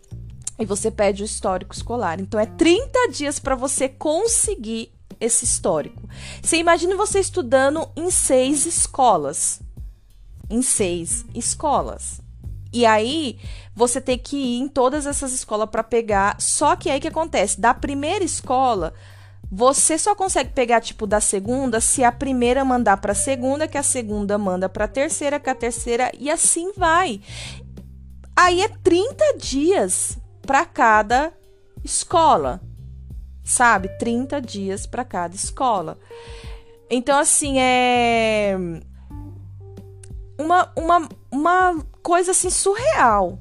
e 0.58 0.66
você 0.66 0.92
pede 0.92 1.24
o 1.24 1.26
histórico 1.26 1.74
escolar. 1.74 2.20
Então 2.20 2.40
é 2.40 2.46
30 2.46 3.10
dias 3.10 3.40
para 3.40 3.56
você 3.56 3.90
conseguir 3.90 4.92
esse 5.20 5.46
histórico. 5.46 6.02
Você 6.42 6.58
imagina 6.58 6.96
você 6.96 7.20
estudando 7.20 7.88
em 7.96 8.12
seis 8.12 8.66
escolas. 8.66 9.62
Em 10.50 10.62
seis 10.62 11.26
escolas. 11.34 12.22
E 12.72 12.86
aí 12.86 13.40
você 13.76 14.02
tem 14.02 14.18
que 14.18 14.36
ir 14.36 14.60
em 14.60 14.68
todas 14.68 15.06
essas 15.06 15.32
escolas 15.34 15.70
para 15.70 15.84
pegar. 15.84 16.40
Só 16.42 16.76
que 16.76 16.90
aí 16.90 17.00
que 17.00 17.08
acontece? 17.08 17.60
Da 17.60 17.74
primeira 17.74 18.24
escola, 18.24 18.94
você 19.52 19.98
só 19.98 20.16
consegue 20.16 20.52
pegar 20.52 20.82
tipo 20.82 21.06
da 21.06 21.22
segunda 21.22 21.80
se 21.80 22.04
a 22.04 22.12
primeira 22.12 22.66
mandar 22.66 22.98
para 22.98 23.12
a 23.12 23.16
segunda, 23.16 23.68
que 23.68 23.78
a 23.78 23.84
segunda 23.84 24.38
manda 24.38 24.68
para 24.68 24.86
a 24.86 24.88
terceira, 24.88 25.40
que 25.40 25.50
a 25.50 25.56
terceira 25.56 26.12
e 26.18 26.30
assim 26.30 26.72
vai. 26.76 27.22
Aí 28.36 28.62
é 28.62 28.68
30 28.68 29.38
dias 29.38 30.18
para 30.46 30.66
cada 30.66 31.34
escola, 31.84 32.62
sabe? 33.44 33.90
30 33.98 34.42
dias 34.42 34.86
para 34.86 35.04
cada 35.04 35.36
escola. 35.36 35.98
Então, 36.90 37.18
assim, 37.18 37.60
é 37.60 38.56
uma, 40.38 40.72
uma, 40.76 41.10
uma 41.32 41.86
coisa 42.02 42.32
assim 42.32 42.50
surreal, 42.50 43.40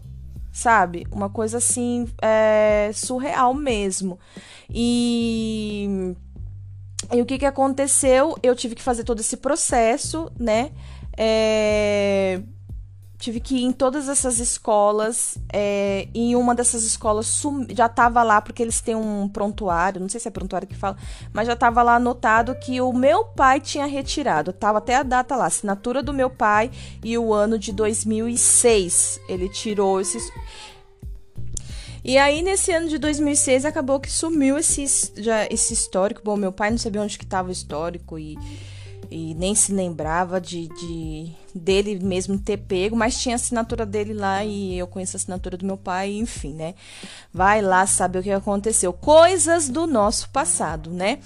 sabe? 0.52 1.06
Uma 1.10 1.28
coisa 1.28 1.58
assim 1.58 2.08
é, 2.20 2.90
surreal 2.94 3.52
mesmo. 3.54 4.18
E, 4.70 6.14
e 7.12 7.20
o 7.20 7.26
que, 7.26 7.38
que 7.38 7.46
aconteceu? 7.46 8.36
Eu 8.42 8.54
tive 8.54 8.74
que 8.74 8.82
fazer 8.82 9.04
todo 9.04 9.20
esse 9.20 9.36
processo, 9.36 10.30
né? 10.38 10.70
É, 11.16 12.40
tive 13.22 13.38
que 13.38 13.54
ir 13.54 13.62
em 13.62 13.70
todas 13.70 14.08
essas 14.08 14.40
escolas. 14.40 15.38
É, 15.52 16.08
em 16.12 16.34
uma 16.34 16.54
dessas 16.54 16.82
escolas 16.82 17.26
sum... 17.26 17.64
já 17.70 17.88
tava 17.88 18.22
lá, 18.22 18.40
porque 18.40 18.62
eles 18.62 18.80
têm 18.80 18.96
um 18.96 19.28
prontuário, 19.28 20.00
não 20.00 20.08
sei 20.08 20.18
se 20.18 20.26
é 20.26 20.30
prontuário 20.30 20.66
que 20.66 20.74
fala, 20.74 20.96
mas 21.32 21.46
já 21.46 21.54
tava 21.54 21.82
lá 21.82 21.94
anotado 21.96 22.54
que 22.56 22.80
o 22.80 22.92
meu 22.92 23.24
pai 23.24 23.60
tinha 23.60 23.86
retirado. 23.86 24.52
Tava 24.52 24.78
até 24.78 24.96
a 24.96 25.04
data 25.04 25.36
lá, 25.36 25.46
assinatura 25.46 26.02
do 26.02 26.12
meu 26.12 26.28
pai 26.28 26.70
e 27.04 27.16
o 27.16 27.32
ano 27.32 27.58
de 27.58 27.72
2006. 27.72 29.20
Ele 29.28 29.48
tirou 29.48 30.00
esses. 30.00 30.28
E 32.04 32.18
aí, 32.18 32.42
nesse 32.42 32.72
ano 32.72 32.88
de 32.88 32.98
2006, 32.98 33.64
acabou 33.64 34.00
que 34.00 34.10
sumiu 34.10 34.58
esse, 34.58 34.84
já, 35.22 35.46
esse 35.46 35.72
histórico. 35.72 36.20
Bom, 36.24 36.36
meu 36.36 36.50
pai 36.50 36.70
não 36.72 36.78
sabia 36.78 37.00
onde 37.00 37.16
que 37.16 37.24
tava 37.24 37.50
o 37.50 37.52
histórico 37.52 38.18
e 38.18 38.36
e 39.12 39.34
nem 39.34 39.54
se 39.54 39.74
lembrava 39.74 40.40
de, 40.40 40.68
de, 40.68 41.32
dele 41.54 41.98
mesmo 41.98 42.38
ter 42.38 42.56
pego, 42.56 42.96
mas 42.96 43.20
tinha 43.20 43.34
a 43.34 43.36
assinatura 43.36 43.84
dele 43.84 44.14
lá 44.14 44.44
e 44.44 44.78
eu 44.78 44.86
conheço 44.86 45.16
a 45.16 45.18
assinatura 45.18 45.56
do 45.56 45.66
meu 45.66 45.76
pai, 45.76 46.12
enfim, 46.12 46.54
né? 46.54 46.74
Vai 47.32 47.60
lá 47.60 47.86
saber 47.86 48.20
o 48.20 48.22
que 48.22 48.30
aconteceu. 48.30 48.92
Coisas 48.92 49.68
do 49.68 49.86
nosso 49.86 50.28
passado, 50.30 50.90
né? 50.90 51.18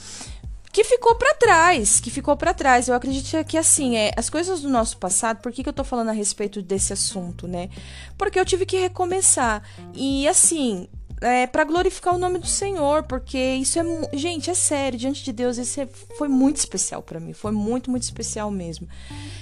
Que 0.73 0.85
ficou 0.85 1.14
para 1.14 1.35
trás, 1.35 2.00
que 2.00 2.11
ficou 2.11 2.37
para 2.37 2.52
trás. 2.52 2.87
Eu 2.87 2.95
acredito 2.95 3.42
que 3.47 3.56
assim, 3.56 3.97
é, 3.97 4.12
as 4.16 4.28
coisas 4.28 4.61
do 4.61 4.68
nosso 4.68 4.99
passado, 4.99 5.38
por 5.38 5.50
que, 5.50 5.62
que 5.62 5.68
eu 5.68 5.73
tô 5.73 5.85
falando 5.85 6.11
a 6.11 6.12
respeito 6.12 6.61
desse 6.61 6.92
assunto, 6.92 7.49
né? 7.49 7.71
Porque 8.18 8.38
eu 8.38 8.45
tive 8.45 8.66
que 8.66 8.76
recomeçar. 8.76 9.62
E 9.95 10.28
assim, 10.28 10.87
é, 11.20 11.46
para 11.46 11.64
glorificar 11.64 12.14
o 12.14 12.18
nome 12.18 12.38
do 12.38 12.46
Senhor, 12.46 13.02
porque 13.04 13.38
isso 13.38 13.78
é, 13.78 13.85
gente, 14.12 14.50
é 14.50 14.54
sério, 14.54 14.99
diante 14.99 15.25
de 15.25 15.32
Deus, 15.32 15.56
isso 15.56 15.80
é, 15.80 15.87
foi 16.18 16.28
muito 16.28 16.56
especial 16.56 17.02
para 17.02 17.18
mim, 17.18 17.32
foi 17.32 17.52
muito, 17.52 17.90
muito 17.90 18.02
especial 18.02 18.50
mesmo. 18.50 18.87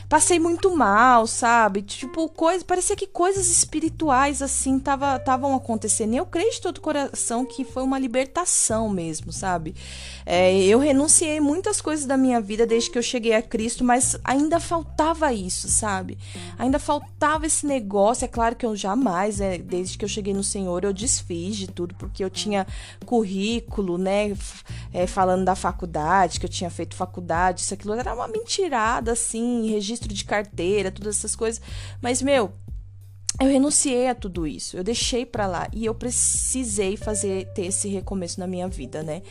Passei 0.09 0.39
muito 0.39 0.75
mal, 0.77 1.27
sabe? 1.27 1.83
Tipo, 1.83 2.29
coisa, 2.29 2.65
parecia 2.65 2.95
que 2.95 3.07
coisas 3.07 3.51
espirituais 3.51 4.43
assim 4.43 4.77
estavam 4.77 5.55
acontecendo. 5.57 6.15
E 6.15 6.17
eu 6.17 6.27
creio 6.27 6.53
de 6.53 6.61
todo 6.61 6.81
coração 6.81 7.45
que 7.45 7.65
foi 7.65 7.83
uma 7.83 7.99
libertação 7.99 8.89
mesmo, 8.89 9.33
sabe? 9.33 9.75
É, 10.25 10.55
eu 10.63 10.79
renunciei 10.79 11.41
muitas 11.41 11.81
coisas 11.81 12.07
da 12.07 12.17
minha 12.17 12.41
vida 12.41 12.67
desde 12.67 12.91
que 12.91 12.99
eu 12.99 13.03
cheguei 13.03 13.35
a 13.35 13.43
Cristo, 13.43 13.83
mas 13.83 14.17
ainda 14.23 14.61
faltava 14.61 15.33
isso, 15.33 15.69
sabe? 15.69 16.19
Ainda 16.59 16.79
faltava 16.79 17.47
esse 17.47 17.67
negócio. 17.67 18.25
É 18.25 18.29
claro 18.29 18.55
que 18.55 18.65
eu 18.65 18.77
jamais, 18.77 19.41
é, 19.41 19.59
desde 19.59 19.99
que 19.99 20.05
eu 20.05 20.09
cheguei 20.09 20.35
no 20.35 20.45
Senhor, 20.45 20.85
eu 20.85 20.93
desfiz 20.93 21.64
de 21.67 21.73
tudo, 21.73 21.95
porque 21.95 22.25
eu 22.25 22.31
tinha 22.31 22.67
currículo, 23.05 23.99
né? 23.99 24.35
É, 24.93 25.07
falando 25.07 25.45
da 25.45 25.55
faculdade, 25.55 26.39
que 26.39 26.47
eu 26.47 26.51
tinha 26.51 26.71
feito 26.71 26.95
faculdade, 26.95 27.61
isso 27.61 27.75
aquilo 27.75 27.95
era 27.95 28.15
uma 28.15 28.29
mentirada, 28.29 29.13
assim, 29.13 29.69
registro 29.69 30.13
de 30.13 30.25
carteira, 30.25 30.91
todas 30.91 31.17
essas 31.17 31.35
coisas. 31.35 31.61
Mas, 32.01 32.23
meu, 32.23 32.53
eu 33.41 33.49
renunciei 33.49 34.07
a 34.07 34.15
tudo 34.15 34.47
isso, 34.47 34.77
eu 34.77 34.85
deixei 34.85 35.27
para 35.27 35.49
lá 35.49 35.69
e 35.73 35.85
eu 35.85 35.95
precisei 35.95 36.97
fazer 36.97 37.47
ter 37.53 37.67
esse 37.67 37.89
recomeço 37.89 38.39
na 38.39 38.47
minha 38.47 38.69
vida, 38.69 39.03
né? 39.03 39.23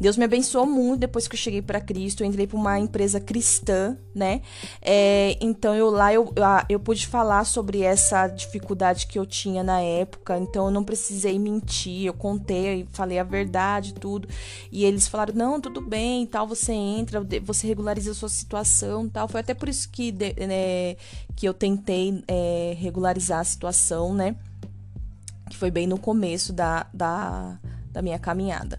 Deus 0.00 0.16
me 0.16 0.24
abençoou 0.24 0.66
muito 0.66 1.00
depois 1.00 1.28
que 1.28 1.36
eu 1.36 1.38
cheguei 1.38 1.62
para 1.62 1.80
Cristo, 1.80 2.24
eu 2.24 2.26
entrei 2.26 2.44
para 2.44 2.56
uma 2.56 2.80
empresa 2.80 3.20
cristã, 3.20 3.96
né? 4.12 4.42
É, 4.80 5.36
então 5.40 5.76
eu 5.76 5.90
lá 5.90 6.12
eu, 6.12 6.32
eu 6.68 6.80
pude 6.80 7.06
falar 7.06 7.44
sobre 7.44 7.82
essa 7.82 8.26
dificuldade 8.26 9.06
que 9.06 9.16
eu 9.16 9.24
tinha 9.24 9.62
na 9.62 9.80
época, 9.80 10.36
então 10.38 10.64
eu 10.64 10.70
não 10.72 10.82
precisei 10.82 11.38
mentir, 11.38 12.06
eu 12.06 12.14
contei, 12.14 12.88
falei 12.90 13.20
a 13.20 13.24
verdade, 13.24 13.94
tudo. 13.94 14.26
E 14.72 14.84
eles 14.84 15.06
falaram: 15.06 15.34
"Não, 15.36 15.60
tudo 15.60 15.80
bem, 15.80 16.26
tal, 16.26 16.48
você 16.48 16.72
entra, 16.72 17.24
você 17.40 17.68
regulariza 17.68 18.10
a 18.10 18.14
sua 18.14 18.28
situação, 18.28 19.08
tal". 19.08 19.28
Foi 19.28 19.40
até 19.40 19.54
por 19.54 19.68
isso 19.68 19.88
que 19.88 20.10
né, 20.10 20.96
que 21.36 21.46
eu 21.48 21.54
tentei 21.54 22.24
é, 22.26 22.76
regularizar 22.76 23.51
situação, 23.52 24.14
né? 24.14 24.34
Que 25.48 25.56
foi 25.56 25.70
bem 25.70 25.86
no 25.86 25.98
começo 25.98 26.52
da, 26.52 26.86
da, 26.92 27.58
da 27.92 28.02
minha 28.02 28.18
caminhada. 28.18 28.78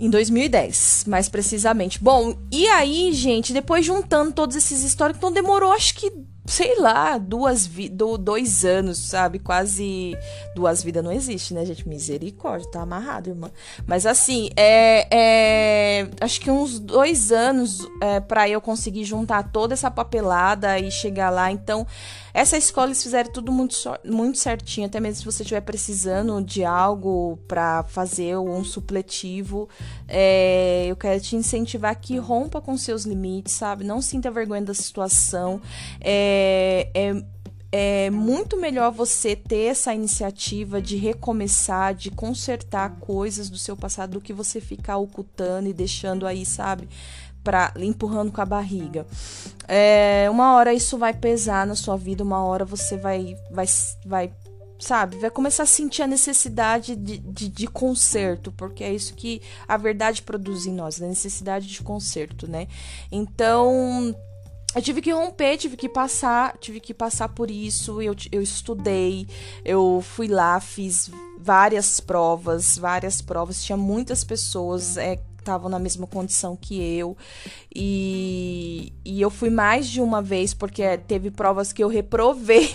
Em 0.00 0.08
2010, 0.08 1.04
mais 1.08 1.28
precisamente. 1.28 2.02
Bom, 2.02 2.36
e 2.50 2.66
aí, 2.68 3.12
gente, 3.12 3.52
depois 3.52 3.84
juntando 3.84 4.32
todos 4.32 4.56
esses 4.56 4.82
históricos, 4.82 5.18
então 5.18 5.32
demorou 5.32 5.72
acho 5.72 5.94
que 5.94 6.12
sei 6.48 6.80
lá, 6.80 7.18
duas 7.18 7.66
vi 7.66 7.90
do, 7.90 8.16
dois 8.16 8.64
anos, 8.64 8.98
sabe? 8.98 9.38
Quase 9.38 10.16
duas 10.54 10.82
vidas 10.82 11.04
não 11.04 11.12
existe, 11.12 11.52
né, 11.52 11.64
gente? 11.64 11.86
Misericórdia, 11.86 12.70
tá 12.70 12.80
amarrado, 12.80 13.28
irmã. 13.28 13.50
Mas 13.86 14.06
assim, 14.06 14.48
é, 14.56 15.06
é 15.10 16.08
acho 16.20 16.40
que 16.40 16.50
uns 16.50 16.78
dois 16.78 17.30
anos 17.30 17.86
é, 18.00 18.18
para 18.18 18.48
eu 18.48 18.62
conseguir 18.62 19.04
juntar 19.04 19.50
toda 19.50 19.74
essa 19.74 19.90
papelada 19.90 20.78
e 20.78 20.90
chegar 20.90 21.28
lá. 21.28 21.52
Então, 21.52 21.86
essa 22.32 22.56
escola 22.56 22.88
eles 22.88 23.02
fizeram 23.02 23.30
tudo 23.30 23.52
muito, 23.52 23.76
muito 24.04 24.38
certinho, 24.38 24.86
até 24.86 25.00
mesmo 25.00 25.16
se 25.16 25.24
você 25.24 25.42
estiver 25.42 25.60
precisando 25.60 26.42
de 26.42 26.64
algo 26.64 27.38
para 27.46 27.82
fazer 27.84 28.38
um 28.38 28.64
supletivo, 28.64 29.68
é, 30.06 30.86
eu 30.86 30.96
quero 30.96 31.20
te 31.20 31.36
incentivar 31.36 31.94
que 31.96 32.16
rompa 32.16 32.60
com 32.60 32.76
seus 32.78 33.04
limites, 33.04 33.52
sabe? 33.52 33.84
Não 33.84 34.00
sinta 34.00 34.30
vergonha 34.30 34.62
da 34.62 34.72
situação. 34.72 35.60
É, 36.00 36.37
é, 36.94 37.22
é 37.70 38.10
muito 38.10 38.56
melhor 38.56 38.90
você 38.90 39.36
ter 39.36 39.70
essa 39.70 39.94
iniciativa 39.94 40.80
de 40.80 40.96
recomeçar, 40.96 41.94
de 41.94 42.10
consertar 42.10 42.96
coisas 43.00 43.50
do 43.50 43.58
seu 43.58 43.76
passado 43.76 44.12
do 44.12 44.20
que 44.20 44.32
você 44.32 44.60
ficar 44.60 44.96
ocultando 44.96 45.68
e 45.68 45.72
deixando 45.72 46.26
aí, 46.26 46.44
sabe? 46.46 46.88
para 47.42 47.72
empurrando 47.78 48.30
com 48.30 48.42
a 48.42 48.44
barriga. 48.44 49.06
É, 49.66 50.28
uma 50.30 50.54
hora 50.54 50.74
isso 50.74 50.98
vai 50.98 51.14
pesar 51.14 51.66
na 51.66 51.74
sua 51.74 51.96
vida, 51.96 52.22
uma 52.22 52.44
hora 52.44 52.64
você 52.64 52.98
vai 52.98 53.36
vai 53.50 53.66
vai 54.04 54.30
sabe, 54.78 55.16
vai 55.16 55.30
começar 55.30 55.64
a 55.64 55.66
sentir 55.66 56.02
a 56.02 56.06
necessidade 56.06 56.94
de, 56.94 57.18
de, 57.18 57.48
de, 57.48 57.66
conserto, 57.66 58.52
porque 58.52 58.84
é 58.84 58.92
isso 58.92 59.14
que 59.14 59.42
a 59.66 59.76
verdade 59.76 60.22
produz 60.22 60.66
em 60.66 60.72
nós, 60.72 61.02
a 61.02 61.06
necessidade 61.06 61.66
de 61.66 61.82
conserto, 61.82 62.48
né? 62.48 62.68
Então, 63.10 64.14
eu 64.74 64.82
tive 64.82 65.00
que 65.00 65.10
romper, 65.10 65.56
tive 65.56 65.76
que 65.76 65.88
passar, 65.88 66.56
tive 66.58 66.78
que 66.78 66.92
passar 66.92 67.28
por 67.30 67.50
isso. 67.50 68.02
Eu, 68.02 68.14
eu 68.30 68.42
estudei, 68.42 69.26
eu 69.64 70.02
fui 70.02 70.28
lá, 70.28 70.60
fiz 70.60 71.10
várias 71.38 72.00
provas, 72.00 72.76
várias 72.76 73.22
provas. 73.22 73.64
Tinha 73.64 73.76
muitas 73.76 74.22
pessoas 74.22 74.96
é, 74.96 75.18
estavam 75.38 75.70
na 75.70 75.78
mesma 75.78 76.06
condição 76.06 76.54
que 76.54 76.80
eu. 76.80 77.16
E, 77.74 78.92
e 79.04 79.20
eu 79.20 79.30
fui 79.30 79.48
mais 79.48 79.88
de 79.88 80.00
uma 80.02 80.20
vez, 80.20 80.52
porque 80.52 80.98
teve 80.98 81.30
provas 81.30 81.72
que 81.72 81.82
eu 81.82 81.88
reprovei. 81.88 82.70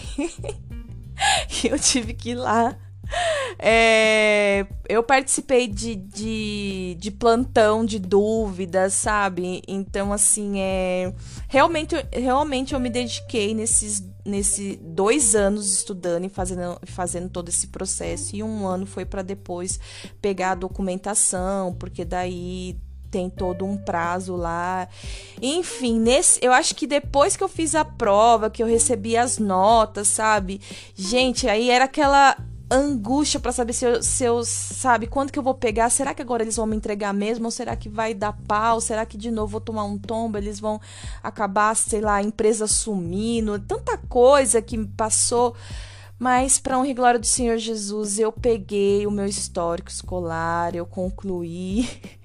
e 1.64 1.68
eu 1.68 1.78
tive 1.78 2.14
que 2.14 2.32
ir 2.32 2.36
lá. 2.36 2.76
É, 3.66 4.66
eu 4.90 5.04
participei 5.04 5.68
de, 5.68 5.96
de, 5.96 6.98
de, 7.00 7.12
plantão 7.12 7.86
de 7.86 7.98
dúvidas, 7.98 8.94
sabe? 8.94 9.62
Então, 9.68 10.12
assim, 10.12 10.60
é, 10.60 11.14
realmente, 11.48 11.96
realmente 12.12 12.74
eu 12.74 12.80
me 12.80 12.90
dediquei 12.90 13.54
nesses, 13.54 14.04
nesses 14.26 14.78
dois 14.82 15.36
anos 15.36 15.72
estudando 15.72 16.26
e 16.26 16.30
fazendo, 16.30 16.78
fazendo 16.86 17.30
todo 17.30 17.48
esse 17.48 17.68
processo. 17.68 18.36
E 18.36 18.44
um 18.44 18.68
ano 18.68 18.86
foi 18.86 19.06
para 19.06 19.22
depois 19.22 19.80
pegar 20.22 20.52
a 20.52 20.56
documentação, 20.56 21.74
porque 21.74 22.04
daí 22.04 22.76
tem 23.10 23.30
todo 23.30 23.64
um 23.64 23.78
prazo 23.78 24.36
lá. 24.36 24.90
Enfim, 25.40 26.00
nesse, 26.00 26.44
eu 26.44 26.52
acho 26.52 26.74
que 26.74 26.88
depois 26.88 27.38
que 27.38 27.44
eu 27.44 27.48
fiz 27.48 27.76
a 27.76 27.86
prova, 27.86 28.50
que 28.50 28.64
eu 28.64 28.68
recebi 28.68 29.16
as 29.16 29.38
notas, 29.38 30.08
sabe? 30.08 30.60
Gente, 30.96 31.48
aí 31.48 31.70
era 31.70 31.86
aquela 31.86 32.36
angústia 32.76 33.40
para 33.40 33.52
saber 33.52 33.74
se 33.74 33.86
eu, 33.86 34.02
se 34.02 34.24
eu, 34.24 34.44
sabe, 34.44 35.08
quando 35.08 35.32
que 35.32 35.38
eu 35.38 35.44
vou 35.44 35.54
pegar? 35.54 35.90
Será 35.90 36.14
que 36.14 36.22
agora 36.22 36.44
eles 36.44 36.56
vão 36.56 36.66
me 36.66 36.76
entregar 36.76 37.14
mesmo? 37.14 37.46
Ou 37.46 37.52
será 37.52 37.76
que 37.76 37.88
vai 37.88 38.14
dar 38.14 38.34
pau? 38.48 38.82
Será 38.82 39.06
que 39.06 39.18
de 39.18 39.30
novo 39.30 39.54
vou 39.54 39.62
tomar 39.62 39.84
um 39.86 39.98
tombo? 39.98 40.38
Eles 40.38 40.60
vão 40.60 40.82
acabar, 41.22 41.76
sei 41.76 42.02
lá, 42.02 42.16
a 42.16 42.24
empresa 42.24 42.68
sumindo? 42.68 43.60
Tanta 43.60 43.98
coisa 43.98 44.62
que 44.62 44.78
me 44.78 44.88
passou. 44.88 45.56
Mas, 46.18 46.60
para 46.60 46.78
honra 46.78 46.88
e 46.88 46.94
glória 46.94 47.20
do 47.20 47.26
Senhor 47.26 47.58
Jesus, 47.58 48.18
eu 48.18 48.32
peguei 48.32 49.06
o 49.06 49.12
meu 49.12 49.26
histórico 49.26 49.90
escolar, 49.90 50.76
eu 50.76 50.86
concluí. 50.86 51.90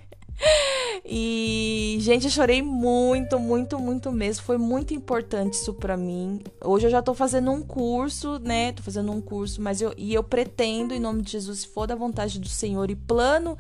E, 1.11 1.97
gente, 2.00 2.27
eu 2.27 2.31
chorei 2.31 2.61
muito, 2.61 3.38
muito, 3.38 3.79
muito 3.79 4.12
mesmo. 4.12 4.45
Foi 4.45 4.59
muito 4.59 4.93
importante 4.93 5.55
isso 5.55 5.73
para 5.73 5.97
mim. 5.97 6.38
Hoje 6.62 6.87
eu 6.87 6.91
já 6.91 7.00
tô 7.00 7.15
fazendo 7.15 7.50
um 7.50 7.62
curso, 7.62 8.38
né? 8.41 8.73
Tô 8.73 8.83
fazendo 8.83 9.11
um 9.11 9.21
curso, 9.21 9.62
mas 9.62 9.81
eu 9.81 9.95
e 9.97 10.12
eu 10.12 10.23
pretendo, 10.23 10.93
em 10.93 11.00
nome 11.00 11.23
de 11.23 11.33
Jesus, 11.33 11.61
se 11.61 11.69
for 11.69 11.87
da 11.87 11.95
vontade 11.95 12.38
do 12.38 12.49
Senhor 12.49 12.91
e 12.91 12.95
plano 12.95 13.57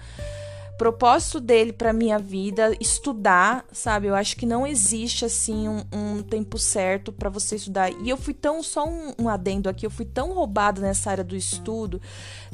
propósito 0.78 1.40
dele 1.40 1.72
para 1.72 1.92
minha 1.92 2.20
vida, 2.20 2.72
estudar, 2.80 3.64
sabe? 3.72 4.06
Eu 4.06 4.14
acho 4.14 4.36
que 4.36 4.46
não 4.46 4.64
existe 4.64 5.24
assim 5.24 5.68
um, 5.68 5.82
um 5.92 6.22
tempo 6.22 6.56
certo 6.56 7.12
para 7.12 7.28
você 7.28 7.56
estudar. 7.56 7.90
E 7.90 8.08
eu 8.08 8.16
fui 8.16 8.32
tão 8.32 8.62
só 8.62 8.88
um, 8.88 9.12
um, 9.18 9.28
adendo 9.28 9.68
aqui, 9.68 9.84
eu 9.84 9.90
fui 9.90 10.04
tão 10.04 10.32
roubada 10.32 10.80
nessa 10.80 11.10
área 11.10 11.24
do 11.24 11.34
estudo, 11.34 12.00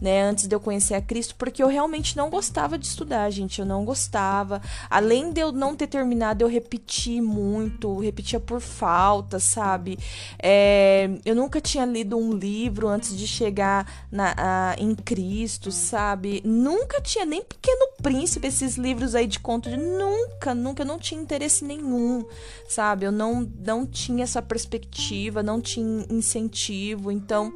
né? 0.00 0.22
Antes 0.22 0.48
de 0.48 0.54
eu 0.54 0.58
conhecer 0.58 0.94
a 0.94 1.02
Cristo, 1.02 1.34
porque 1.36 1.62
eu 1.62 1.68
realmente 1.68 2.16
não 2.16 2.30
gostava 2.30 2.78
de 2.78 2.86
estudar, 2.86 3.28
gente. 3.30 3.60
Eu 3.60 3.66
não 3.66 3.84
gostava. 3.84 4.62
Além 4.88 5.30
de 5.30 5.42
eu 5.42 5.52
não 5.52 5.76
ter 5.76 5.86
terminado, 5.86 6.42
eu 6.42 6.48
repeti 6.48 7.20
muito, 7.20 7.98
repetia 7.98 8.40
por 8.40 8.60
falta, 8.60 9.38
sabe? 9.38 9.98
É, 10.42 11.10
eu 11.26 11.34
nunca 11.34 11.60
tinha 11.60 11.84
lido 11.84 12.16
um 12.16 12.32
livro 12.32 12.88
antes 12.88 13.14
de 13.14 13.26
chegar 13.26 14.06
na, 14.10 14.34
a, 14.36 14.76
em 14.78 14.94
Cristo, 14.94 15.70
sabe? 15.70 16.40
Nunca 16.42 17.02
tinha 17.02 17.26
nem 17.26 17.42
Pequeno 17.42 17.88
Príncipe, 18.02 18.13
esses 18.23 18.76
livros 18.76 19.14
aí 19.14 19.26
de 19.26 19.40
conto 19.40 19.68
de 19.68 19.76
nunca, 19.76 20.54
nunca, 20.54 20.83
eu 20.83 20.87
não 20.87 20.99
tinha 20.99 21.21
interesse 21.21 21.64
nenhum, 21.64 22.25
sabe? 22.68 23.06
Eu 23.06 23.12
não, 23.12 23.50
não 23.59 23.87
tinha 23.87 24.25
essa 24.25 24.40
perspectiva, 24.40 25.42
não 25.42 25.61
tinha 25.61 26.06
incentivo, 26.11 27.11
então 27.11 27.52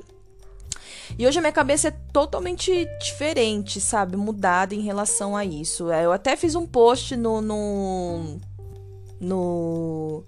e 1.17 1.27
hoje 1.27 1.39
a 1.39 1.41
minha 1.41 1.53
cabeça 1.53 1.89
é 1.89 1.91
totalmente 2.13 2.87
diferente, 3.01 3.81
sabe? 3.81 4.17
Mudada 4.17 4.75
em 4.75 4.81
relação 4.81 5.37
a 5.37 5.45
isso. 5.45 5.91
É, 5.91 6.05
eu 6.05 6.13
até 6.13 6.37
fiz 6.37 6.55
um 6.55 6.67
post 6.67 7.17
no. 7.17 7.41
no, 7.41 8.41
no 9.21 10.25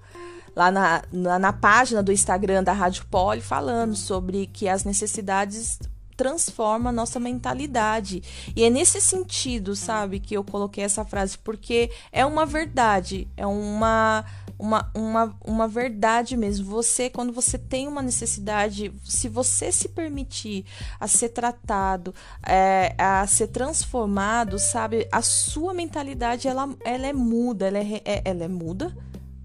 lá 0.54 0.70
na, 0.70 1.02
na, 1.12 1.38
na, 1.38 1.52
página 1.52 2.02
do 2.02 2.12
Instagram 2.12 2.62
da 2.62 2.72
Rádio 2.72 3.06
Poli 3.06 3.40
falando 3.40 3.94
sobre 3.94 4.46
que 4.46 4.68
as 4.68 4.84
necessidades 4.84 5.78
transformam 6.20 6.90
a 6.90 6.92
nossa 6.92 7.18
mentalidade. 7.18 8.22
E 8.54 8.62
é 8.62 8.68
nesse 8.68 9.00
sentido, 9.00 9.74
sabe, 9.74 10.20
que 10.20 10.36
eu 10.36 10.44
coloquei 10.44 10.84
essa 10.84 11.02
frase, 11.02 11.38
porque 11.38 11.90
é 12.12 12.26
uma 12.26 12.44
verdade, 12.44 13.26
é 13.38 13.46
uma 13.46 14.26
uma, 14.58 14.90
uma, 14.94 15.34
uma 15.42 15.66
verdade 15.66 16.36
mesmo. 16.36 16.66
Você, 16.66 17.08
quando 17.08 17.32
você 17.32 17.56
tem 17.56 17.88
uma 17.88 18.02
necessidade, 18.02 18.92
se 19.02 19.26
você 19.26 19.72
se 19.72 19.88
permitir 19.88 20.66
a 21.00 21.08
ser 21.08 21.30
tratado, 21.30 22.14
é, 22.46 22.94
a 22.98 23.26
ser 23.26 23.46
transformado, 23.46 24.58
sabe, 24.58 25.08
a 25.10 25.22
sua 25.22 25.72
mentalidade 25.72 26.46
ela, 26.46 26.68
ela 26.84 27.06
é 27.06 27.14
muda, 27.14 27.68
ela 27.68 27.78
é, 27.78 28.02
é 28.04 28.22
ela 28.22 28.44
é 28.44 28.48
muda. 28.48 28.94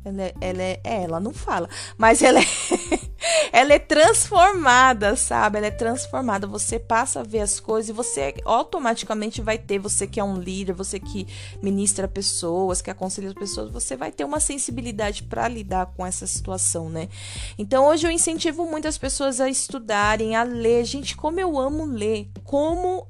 Ela 0.03 0.21
é, 0.21 0.33
ela 0.39 0.61
é, 0.61 0.79
é, 0.83 1.03
ela 1.03 1.19
não 1.19 1.33
fala, 1.33 1.67
mas 1.97 2.21
ela 2.21 2.39
é, 2.39 2.43
ela 3.51 3.73
é 3.73 3.79
transformada, 3.79 5.15
sabe? 5.15 5.57
Ela 5.57 5.67
é 5.67 5.71
transformada. 5.71 6.47
Você 6.47 6.79
passa 6.79 7.21
a 7.21 7.23
ver 7.23 7.41
as 7.41 7.59
coisas 7.59 7.89
e 7.89 7.93
você 7.93 8.33
automaticamente 8.45 9.41
vai 9.41 9.57
ter, 9.57 9.79
você 9.79 10.07
que 10.07 10.19
é 10.19 10.23
um 10.23 10.37
líder, 10.37 10.73
você 10.73 10.99
que 10.99 11.27
ministra 11.61 12.07
pessoas, 12.07 12.81
que 12.81 12.91
aconselha 12.91 13.29
as 13.29 13.33
pessoas, 13.33 13.71
você 13.71 13.95
vai 13.95 14.11
ter 14.11 14.23
uma 14.23 14.39
sensibilidade 14.39 15.23
para 15.23 15.47
lidar 15.47 15.87
com 15.87 16.05
essa 16.05 16.27
situação, 16.27 16.89
né? 16.89 17.09
Então 17.57 17.87
hoje 17.87 18.07
eu 18.07 18.11
incentivo 18.11 18.65
muitas 18.65 18.97
pessoas 18.97 19.39
a 19.39 19.49
estudarem, 19.49 20.35
a 20.35 20.43
ler. 20.43 20.83
Gente, 20.85 21.15
como 21.15 21.39
eu 21.39 21.57
amo 21.57 21.85
ler, 21.85 22.29
como 22.43 23.07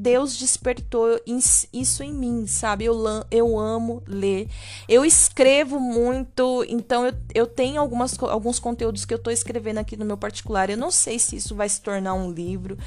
Deus 0.00 0.38
despertou 0.38 1.20
isso 1.26 2.04
em 2.04 2.14
mim, 2.14 2.46
sabe? 2.46 2.84
Eu, 2.84 2.96
eu 3.32 3.58
amo 3.58 4.00
ler. 4.06 4.48
Eu 4.88 5.04
escrevo 5.04 5.80
muito, 5.80 6.64
então 6.68 7.04
eu, 7.04 7.12
eu 7.34 7.46
tenho 7.48 7.80
algumas, 7.80 8.16
alguns 8.22 8.60
conteúdos 8.60 9.04
que 9.04 9.12
eu 9.12 9.16
estou 9.18 9.32
escrevendo 9.32 9.78
aqui 9.78 9.96
no 9.96 10.04
meu 10.04 10.16
particular. 10.16 10.70
Eu 10.70 10.76
não 10.76 10.92
sei 10.92 11.18
se 11.18 11.34
isso 11.34 11.52
vai 11.56 11.68
se 11.68 11.80
tornar 11.82 12.14
um 12.14 12.30
livro, 12.30 12.78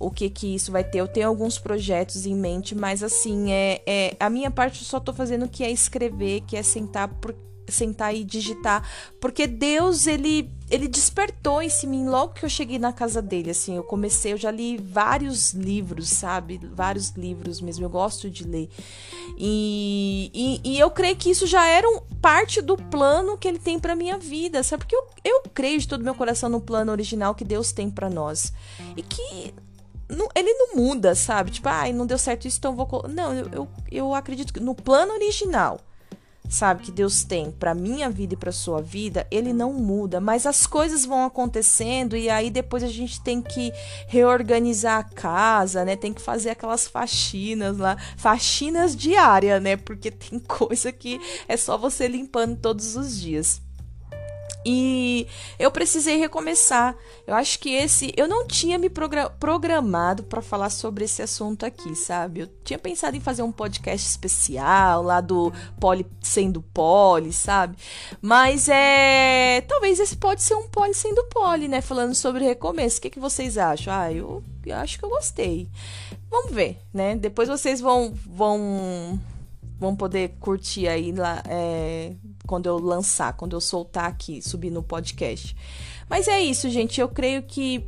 o 0.00 0.10
que 0.10 0.30
que 0.30 0.54
isso 0.54 0.72
vai 0.72 0.82
ter. 0.82 1.00
Eu 1.00 1.08
tenho 1.08 1.28
alguns 1.28 1.58
projetos 1.58 2.24
em 2.24 2.34
mente, 2.34 2.74
mas 2.74 3.02
assim, 3.02 3.52
é, 3.52 3.82
é 3.86 4.16
a 4.18 4.30
minha 4.30 4.50
parte 4.50 4.80
eu 4.80 4.86
só 4.86 4.96
estou 4.96 5.14
fazendo 5.14 5.46
que 5.46 5.62
é 5.62 5.70
escrever, 5.70 6.40
que 6.46 6.56
é 6.56 6.62
sentar 6.62 7.08
por 7.08 7.34
sentar 7.68 8.14
e 8.14 8.24
digitar, 8.24 8.88
porque 9.20 9.46
Deus 9.46 10.06
ele 10.06 10.50
ele 10.70 10.88
despertou 10.88 11.60
esse 11.62 11.86
mim 11.86 12.08
logo 12.08 12.32
que 12.32 12.44
eu 12.44 12.48
cheguei 12.48 12.78
na 12.78 12.92
casa 12.92 13.20
dele, 13.20 13.50
assim, 13.50 13.76
eu 13.76 13.84
comecei, 13.84 14.32
eu 14.32 14.36
já 14.36 14.50
li 14.50 14.78
vários 14.78 15.52
livros, 15.52 16.08
sabe, 16.08 16.58
vários 16.72 17.10
livros 17.10 17.60
mesmo, 17.60 17.84
eu 17.84 17.90
gosto 17.90 18.30
de 18.30 18.44
ler, 18.44 18.68
e, 19.38 20.30
e, 20.34 20.72
e 20.72 20.78
eu 20.78 20.90
creio 20.90 21.16
que 21.16 21.30
isso 21.30 21.46
já 21.46 21.66
era 21.66 21.86
um, 21.88 22.00
parte 22.20 22.62
do 22.62 22.76
plano 22.76 23.36
que 23.36 23.46
ele 23.46 23.58
tem 23.58 23.78
para 23.78 23.94
minha 23.94 24.18
vida, 24.18 24.62
sabe, 24.62 24.84
porque 24.84 24.96
eu, 24.96 25.06
eu 25.22 25.42
creio 25.52 25.78
de 25.78 25.86
todo 25.86 26.02
meu 26.02 26.14
coração 26.14 26.48
no 26.48 26.60
plano 26.60 26.90
original 26.90 27.34
que 27.34 27.44
Deus 27.44 27.70
tem 27.70 27.90
para 27.90 28.08
nós, 28.08 28.52
e 28.96 29.02
que 29.02 29.54
ele 30.34 30.54
não 30.54 30.76
muda, 30.76 31.14
sabe, 31.14 31.50
tipo, 31.50 31.68
ai, 31.68 31.90
ah, 31.90 31.92
não 31.92 32.06
deu 32.06 32.18
certo 32.18 32.46
isso, 32.46 32.58
então 32.58 32.74
vou... 32.74 33.04
Não, 33.08 33.32
eu, 33.32 33.48
eu, 33.52 33.68
eu 33.90 34.14
acredito 34.14 34.52
que 34.52 34.60
no 34.60 34.74
plano 34.74 35.12
original, 35.12 35.80
sabe, 36.48 36.82
que 36.82 36.92
Deus 36.92 37.24
tem 37.24 37.50
para 37.50 37.74
minha 37.74 38.08
vida 38.10 38.34
e 38.34 38.36
para 38.36 38.52
sua 38.52 38.80
vida, 38.80 39.26
ele 39.30 39.52
não 39.52 39.72
muda, 39.72 40.20
mas 40.20 40.46
as 40.46 40.66
coisas 40.66 41.04
vão 41.04 41.24
acontecendo 41.24 42.16
e 42.16 42.28
aí 42.28 42.50
depois 42.50 42.82
a 42.82 42.88
gente 42.88 43.20
tem 43.20 43.40
que 43.40 43.72
reorganizar 44.06 44.98
a 44.98 45.04
casa, 45.04 45.84
né? 45.84 45.96
Tem 45.96 46.12
que 46.12 46.20
fazer 46.20 46.50
aquelas 46.50 46.86
faxinas 46.86 47.78
lá, 47.78 47.96
faxinas 48.16 48.94
diárias, 48.94 49.62
né? 49.62 49.76
Porque 49.76 50.10
tem 50.10 50.38
coisa 50.46 50.92
que 50.92 51.20
é 51.48 51.56
só 51.56 51.78
você 51.78 52.06
limpando 52.06 52.56
todos 52.56 52.96
os 52.96 53.18
dias. 53.20 53.63
E 54.64 55.26
eu 55.58 55.70
precisei 55.70 56.16
recomeçar. 56.16 56.96
Eu 57.26 57.34
acho 57.34 57.58
que 57.58 57.74
esse. 57.74 58.12
Eu 58.16 58.26
não 58.26 58.46
tinha 58.46 58.78
me 58.78 58.90
programado 59.38 60.22
para 60.22 60.40
falar 60.40 60.70
sobre 60.70 61.04
esse 61.04 61.20
assunto 61.20 61.66
aqui, 61.66 61.94
sabe? 61.94 62.40
Eu 62.40 62.48
tinha 62.64 62.78
pensado 62.78 63.16
em 63.16 63.20
fazer 63.20 63.42
um 63.42 63.52
podcast 63.52 64.08
especial 64.08 65.02
lá 65.02 65.20
do 65.20 65.52
Poli 65.78 66.06
sendo 66.22 66.62
Poli, 66.62 67.32
sabe? 67.32 67.76
Mas 68.22 68.68
é. 68.68 69.62
Talvez 69.68 70.00
esse 70.00 70.16
pode 70.16 70.42
ser 70.42 70.54
um 70.54 70.68
Poli 70.68 70.94
sendo 70.94 71.24
Poli, 71.24 71.68
né? 71.68 71.80
Falando 71.80 72.14
sobre 72.14 72.44
recomeço. 72.44 72.98
O 72.98 73.02
que, 73.02 73.10
que 73.10 73.20
vocês 73.20 73.58
acham? 73.58 73.92
Ah, 73.92 74.10
eu, 74.10 74.42
eu 74.64 74.76
acho 74.76 74.98
que 74.98 75.04
eu 75.04 75.10
gostei. 75.10 75.68
Vamos 76.30 76.52
ver, 76.52 76.78
né? 76.92 77.16
Depois 77.16 77.48
vocês 77.48 77.80
vão. 77.80 78.14
vão 78.26 79.20
vão 79.84 79.94
poder 79.94 80.34
curtir 80.40 80.88
aí 80.88 81.12
lá 81.12 81.42
é, 81.46 82.14
quando 82.46 82.66
eu 82.66 82.78
lançar, 82.78 83.34
quando 83.34 83.54
eu 83.54 83.60
soltar 83.60 84.06
aqui, 84.06 84.42
subir 84.42 84.70
no 84.70 84.82
podcast. 84.82 85.56
Mas 86.08 86.26
é 86.28 86.40
isso, 86.40 86.68
gente. 86.68 87.00
Eu 87.00 87.08
creio 87.08 87.42
que 87.42 87.84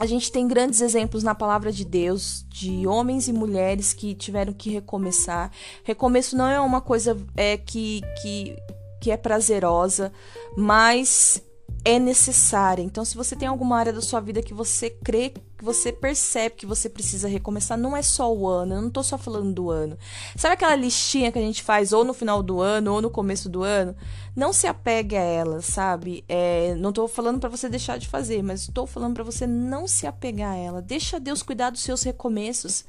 a 0.00 0.06
gente 0.06 0.30
tem 0.30 0.46
grandes 0.46 0.80
exemplos 0.80 1.22
na 1.22 1.34
palavra 1.34 1.72
de 1.72 1.84
Deus 1.84 2.46
de 2.48 2.86
homens 2.86 3.26
e 3.26 3.32
mulheres 3.32 3.92
que 3.92 4.14
tiveram 4.14 4.52
que 4.52 4.70
recomeçar. 4.70 5.50
Recomeço 5.82 6.36
não 6.36 6.46
é 6.46 6.60
uma 6.60 6.80
coisa 6.80 7.18
é, 7.36 7.56
que, 7.56 8.02
que, 8.22 8.56
que 9.00 9.10
é 9.10 9.16
prazerosa, 9.16 10.12
mas 10.56 11.42
é 11.84 11.98
necessária. 11.98 12.82
Então, 12.82 13.04
se 13.04 13.16
você 13.16 13.34
tem 13.34 13.48
alguma 13.48 13.78
área 13.78 13.92
da 13.92 14.02
sua 14.02 14.20
vida 14.20 14.42
que 14.42 14.52
você 14.52 14.90
crê, 14.90 15.30
que 15.30 15.64
você 15.64 15.90
percebe 15.90 16.56
que 16.56 16.66
você 16.66 16.88
precisa 16.88 17.28
recomeçar, 17.28 17.78
não 17.78 17.96
é 17.96 18.02
só 18.02 18.32
o 18.32 18.46
ano, 18.46 18.74
eu 18.74 18.82
não 18.82 18.90
tô 18.90 19.02
só 19.02 19.16
falando 19.16 19.52
do 19.52 19.70
ano. 19.70 19.96
Sabe 20.36 20.54
aquela 20.54 20.76
listinha 20.76 21.32
que 21.32 21.38
a 21.38 21.42
gente 21.42 21.62
faz 21.62 21.92
ou 21.92 22.04
no 22.04 22.12
final 22.12 22.42
do 22.42 22.60
ano 22.60 22.92
ou 22.92 23.00
no 23.00 23.10
começo 23.10 23.48
do 23.48 23.62
ano? 23.62 23.96
Não 24.36 24.52
se 24.52 24.66
apegue 24.66 25.16
a 25.16 25.22
ela, 25.22 25.62
sabe? 25.62 26.24
É, 26.28 26.74
não 26.74 26.92
tô 26.92 27.08
falando 27.08 27.40
para 27.40 27.48
você 27.48 27.68
deixar 27.68 27.98
de 27.98 28.06
fazer, 28.06 28.42
mas 28.42 28.62
estou 28.62 28.86
falando 28.86 29.14
para 29.14 29.24
você 29.24 29.46
não 29.46 29.86
se 29.86 30.06
apegar 30.06 30.52
a 30.52 30.56
ela. 30.56 30.82
Deixa 30.82 31.18
Deus 31.18 31.42
cuidar 31.42 31.70
dos 31.70 31.80
seus 31.80 32.02
recomeços. 32.02 32.84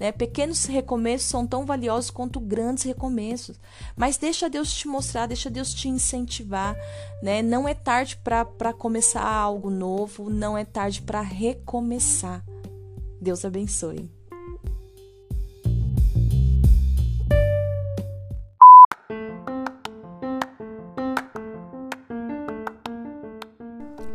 Né? 0.00 0.10
Pequenos 0.10 0.64
recomeços 0.64 1.28
são 1.28 1.46
tão 1.46 1.66
valiosos 1.66 2.10
quanto 2.10 2.40
grandes 2.40 2.84
recomeços. 2.84 3.60
Mas 3.94 4.16
deixa 4.16 4.48
Deus 4.48 4.72
te 4.72 4.88
mostrar, 4.88 5.26
deixa 5.26 5.50
Deus 5.50 5.74
te 5.74 5.88
incentivar. 5.88 6.74
Né? 7.22 7.42
Não 7.42 7.68
é 7.68 7.74
tarde 7.74 8.16
para 8.16 8.72
começar 8.72 9.22
algo 9.22 9.68
novo, 9.68 10.30
não 10.30 10.56
é 10.56 10.64
tarde 10.64 11.02
para 11.02 11.20
recomeçar. 11.20 12.42
Deus 13.20 13.44
abençoe. 13.44 14.19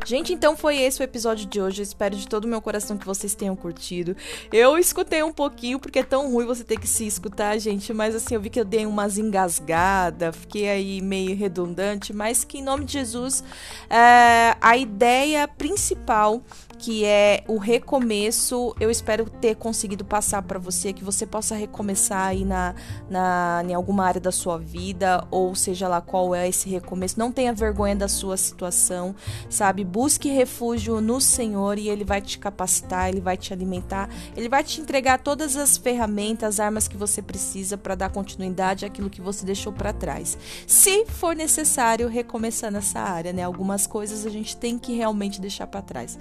Gente, 0.05 0.31
então 0.31 0.55
foi 0.55 0.77
esse 0.77 1.01
o 1.01 1.03
episódio 1.03 1.47
de 1.47 1.59
hoje. 1.59 1.81
Eu 1.81 1.83
espero 1.83 2.15
de 2.15 2.27
todo 2.27 2.45
o 2.45 2.47
meu 2.47 2.61
coração 2.61 2.95
que 2.95 3.07
vocês 3.07 3.33
tenham 3.33 3.55
curtido. 3.55 4.15
Eu 4.53 4.77
escutei 4.77 5.23
um 5.23 5.33
pouquinho, 5.33 5.79
porque 5.79 5.97
é 5.97 6.03
tão 6.03 6.31
ruim 6.31 6.45
você 6.45 6.63
ter 6.63 6.79
que 6.79 6.87
se 6.87 7.07
escutar, 7.07 7.57
gente. 7.57 7.91
Mas 7.91 8.13
assim, 8.13 8.35
eu 8.35 8.39
vi 8.39 8.51
que 8.51 8.59
eu 8.59 8.65
dei 8.65 8.85
umas 8.85 9.17
engasgadas, 9.17 10.35
fiquei 10.35 10.69
aí 10.69 11.01
meio 11.01 11.35
redundante. 11.35 12.13
Mas 12.13 12.43
que 12.43 12.59
em 12.59 12.63
nome 12.63 12.85
de 12.85 12.93
Jesus, 12.93 13.43
é, 13.89 14.55
a 14.61 14.77
ideia 14.77 15.47
principal 15.47 16.39
que 16.85 17.03
é 17.03 17.43
o 17.47 17.57
recomeço. 17.57 18.75
Eu 18.79 18.91
espero 18.91 19.27
ter 19.27 19.55
conseguido 19.55 20.05
passar 20.05 20.43
para 20.43 20.59
você 20.59 20.93
que 20.93 21.03
você 21.03 21.25
possa 21.25 21.55
recomeçar 21.55 22.27
aí 22.27 22.45
na, 22.45 22.75
na 23.09 23.63
em 23.67 23.73
alguma 23.73 24.05
área 24.05 24.21
da 24.21 24.31
sua 24.31 24.59
vida 24.59 25.25
ou 25.31 25.55
seja 25.55 25.87
lá 25.87 25.99
qual 25.99 26.35
é 26.35 26.47
esse 26.47 26.69
recomeço. 26.69 27.17
Não 27.17 27.31
tenha 27.31 27.51
vergonha 27.51 27.95
da 27.95 28.07
sua 28.07 28.37
situação, 28.37 29.15
sabe? 29.49 29.83
Busque 29.83 30.29
refúgio 30.29 31.01
no 31.01 31.19
Senhor 31.19 31.79
e 31.79 31.89
ele 31.89 32.03
vai 32.03 32.21
te 32.21 32.37
capacitar, 32.37 33.09
ele 33.09 33.19
vai 33.19 33.35
te 33.35 33.51
alimentar, 33.51 34.07
ele 34.37 34.47
vai 34.47 34.63
te 34.63 34.79
entregar 34.79 35.17
todas 35.17 35.57
as 35.57 35.77
ferramentas, 35.77 36.49
as 36.49 36.59
armas 36.59 36.87
que 36.87 36.95
você 36.95 37.19
precisa 37.19 37.79
para 37.79 37.95
dar 37.95 38.11
continuidade 38.11 38.85
àquilo 38.85 39.09
que 39.09 39.21
você 39.21 39.43
deixou 39.43 39.73
para 39.73 39.91
trás. 39.91 40.37
Se 40.67 41.03
for 41.07 41.35
necessário 41.35 42.07
recomeçar 42.07 42.71
nessa 42.71 42.99
área, 42.99 43.33
né? 43.33 43.41
Algumas 43.41 43.87
coisas 43.87 44.23
a 44.23 44.29
gente 44.29 44.55
tem 44.55 44.77
que 44.77 44.93
realmente 44.93 45.41
deixar 45.41 45.65
para 45.65 45.81
trás 45.81 46.15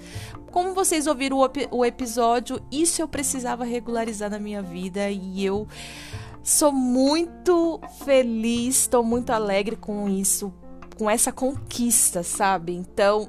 como 0.55 0.73
vocês 0.73 1.05
ouviram 1.05 1.39
o, 1.39 1.49
o 1.69 1.83
episódio, 1.83 2.61
isso 2.71 3.01
eu 3.01 3.09
precisava 3.09 3.65
regularizar 3.65 4.29
na 4.29 4.39
minha 4.39 4.61
vida 4.61 5.09
e 5.09 5.43
eu 5.43 5.67
sou 6.41 6.71
muito 6.71 7.81
feliz, 8.05 8.79
estou 8.79 9.03
muito 9.03 9.31
alegre 9.31 9.75
com 9.75 10.07
isso, 10.07 10.53
com 10.97 11.09
essa 11.09 11.29
conquista, 11.29 12.23
sabe? 12.23 12.73
Então, 12.73 13.27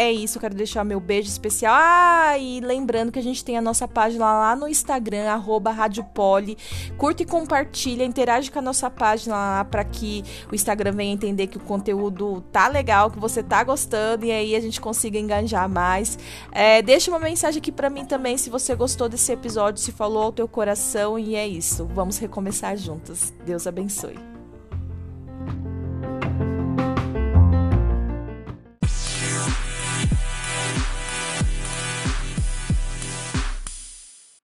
é 0.00 0.10
isso, 0.10 0.40
quero 0.40 0.54
deixar 0.54 0.82
meu 0.82 0.98
beijo 0.98 1.28
especial. 1.28 1.74
Ah, 1.76 2.38
e 2.38 2.58
lembrando 2.60 3.12
que 3.12 3.18
a 3.18 3.22
gente 3.22 3.44
tem 3.44 3.58
a 3.58 3.60
nossa 3.60 3.86
página 3.86 4.24
lá 4.24 4.56
no 4.56 4.66
Instagram, 4.66 5.28
arroba 5.28 5.76
Poli. 6.14 6.56
Curta 6.96 7.22
e 7.22 7.26
compartilha, 7.26 8.02
interage 8.02 8.50
com 8.50 8.60
a 8.60 8.62
nossa 8.62 8.88
página 8.88 9.34
lá 9.34 9.62
para 9.62 9.84
que 9.84 10.24
o 10.50 10.54
Instagram 10.54 10.92
venha 10.92 11.12
entender 11.12 11.48
que 11.48 11.58
o 11.58 11.60
conteúdo 11.60 12.42
tá 12.50 12.66
legal, 12.66 13.10
que 13.10 13.18
você 13.18 13.42
tá 13.42 13.62
gostando 13.62 14.24
e 14.24 14.32
aí 14.32 14.56
a 14.56 14.60
gente 14.60 14.80
consiga 14.80 15.18
engajar 15.18 15.68
mais. 15.68 16.18
É, 16.50 16.80
deixa 16.80 17.10
uma 17.10 17.20
mensagem 17.20 17.58
aqui 17.58 17.70
para 17.70 17.90
mim 17.90 18.06
também 18.06 18.38
se 18.38 18.48
você 18.48 18.74
gostou 18.74 19.06
desse 19.06 19.30
episódio, 19.30 19.82
se 19.82 19.92
falou 19.92 20.22
ao 20.22 20.32
teu 20.32 20.48
coração 20.48 21.18
e 21.18 21.36
é 21.36 21.46
isso. 21.46 21.86
Vamos 21.92 22.16
recomeçar 22.16 22.74
juntos. 22.74 23.34
Deus 23.44 23.66
abençoe. 23.66 24.18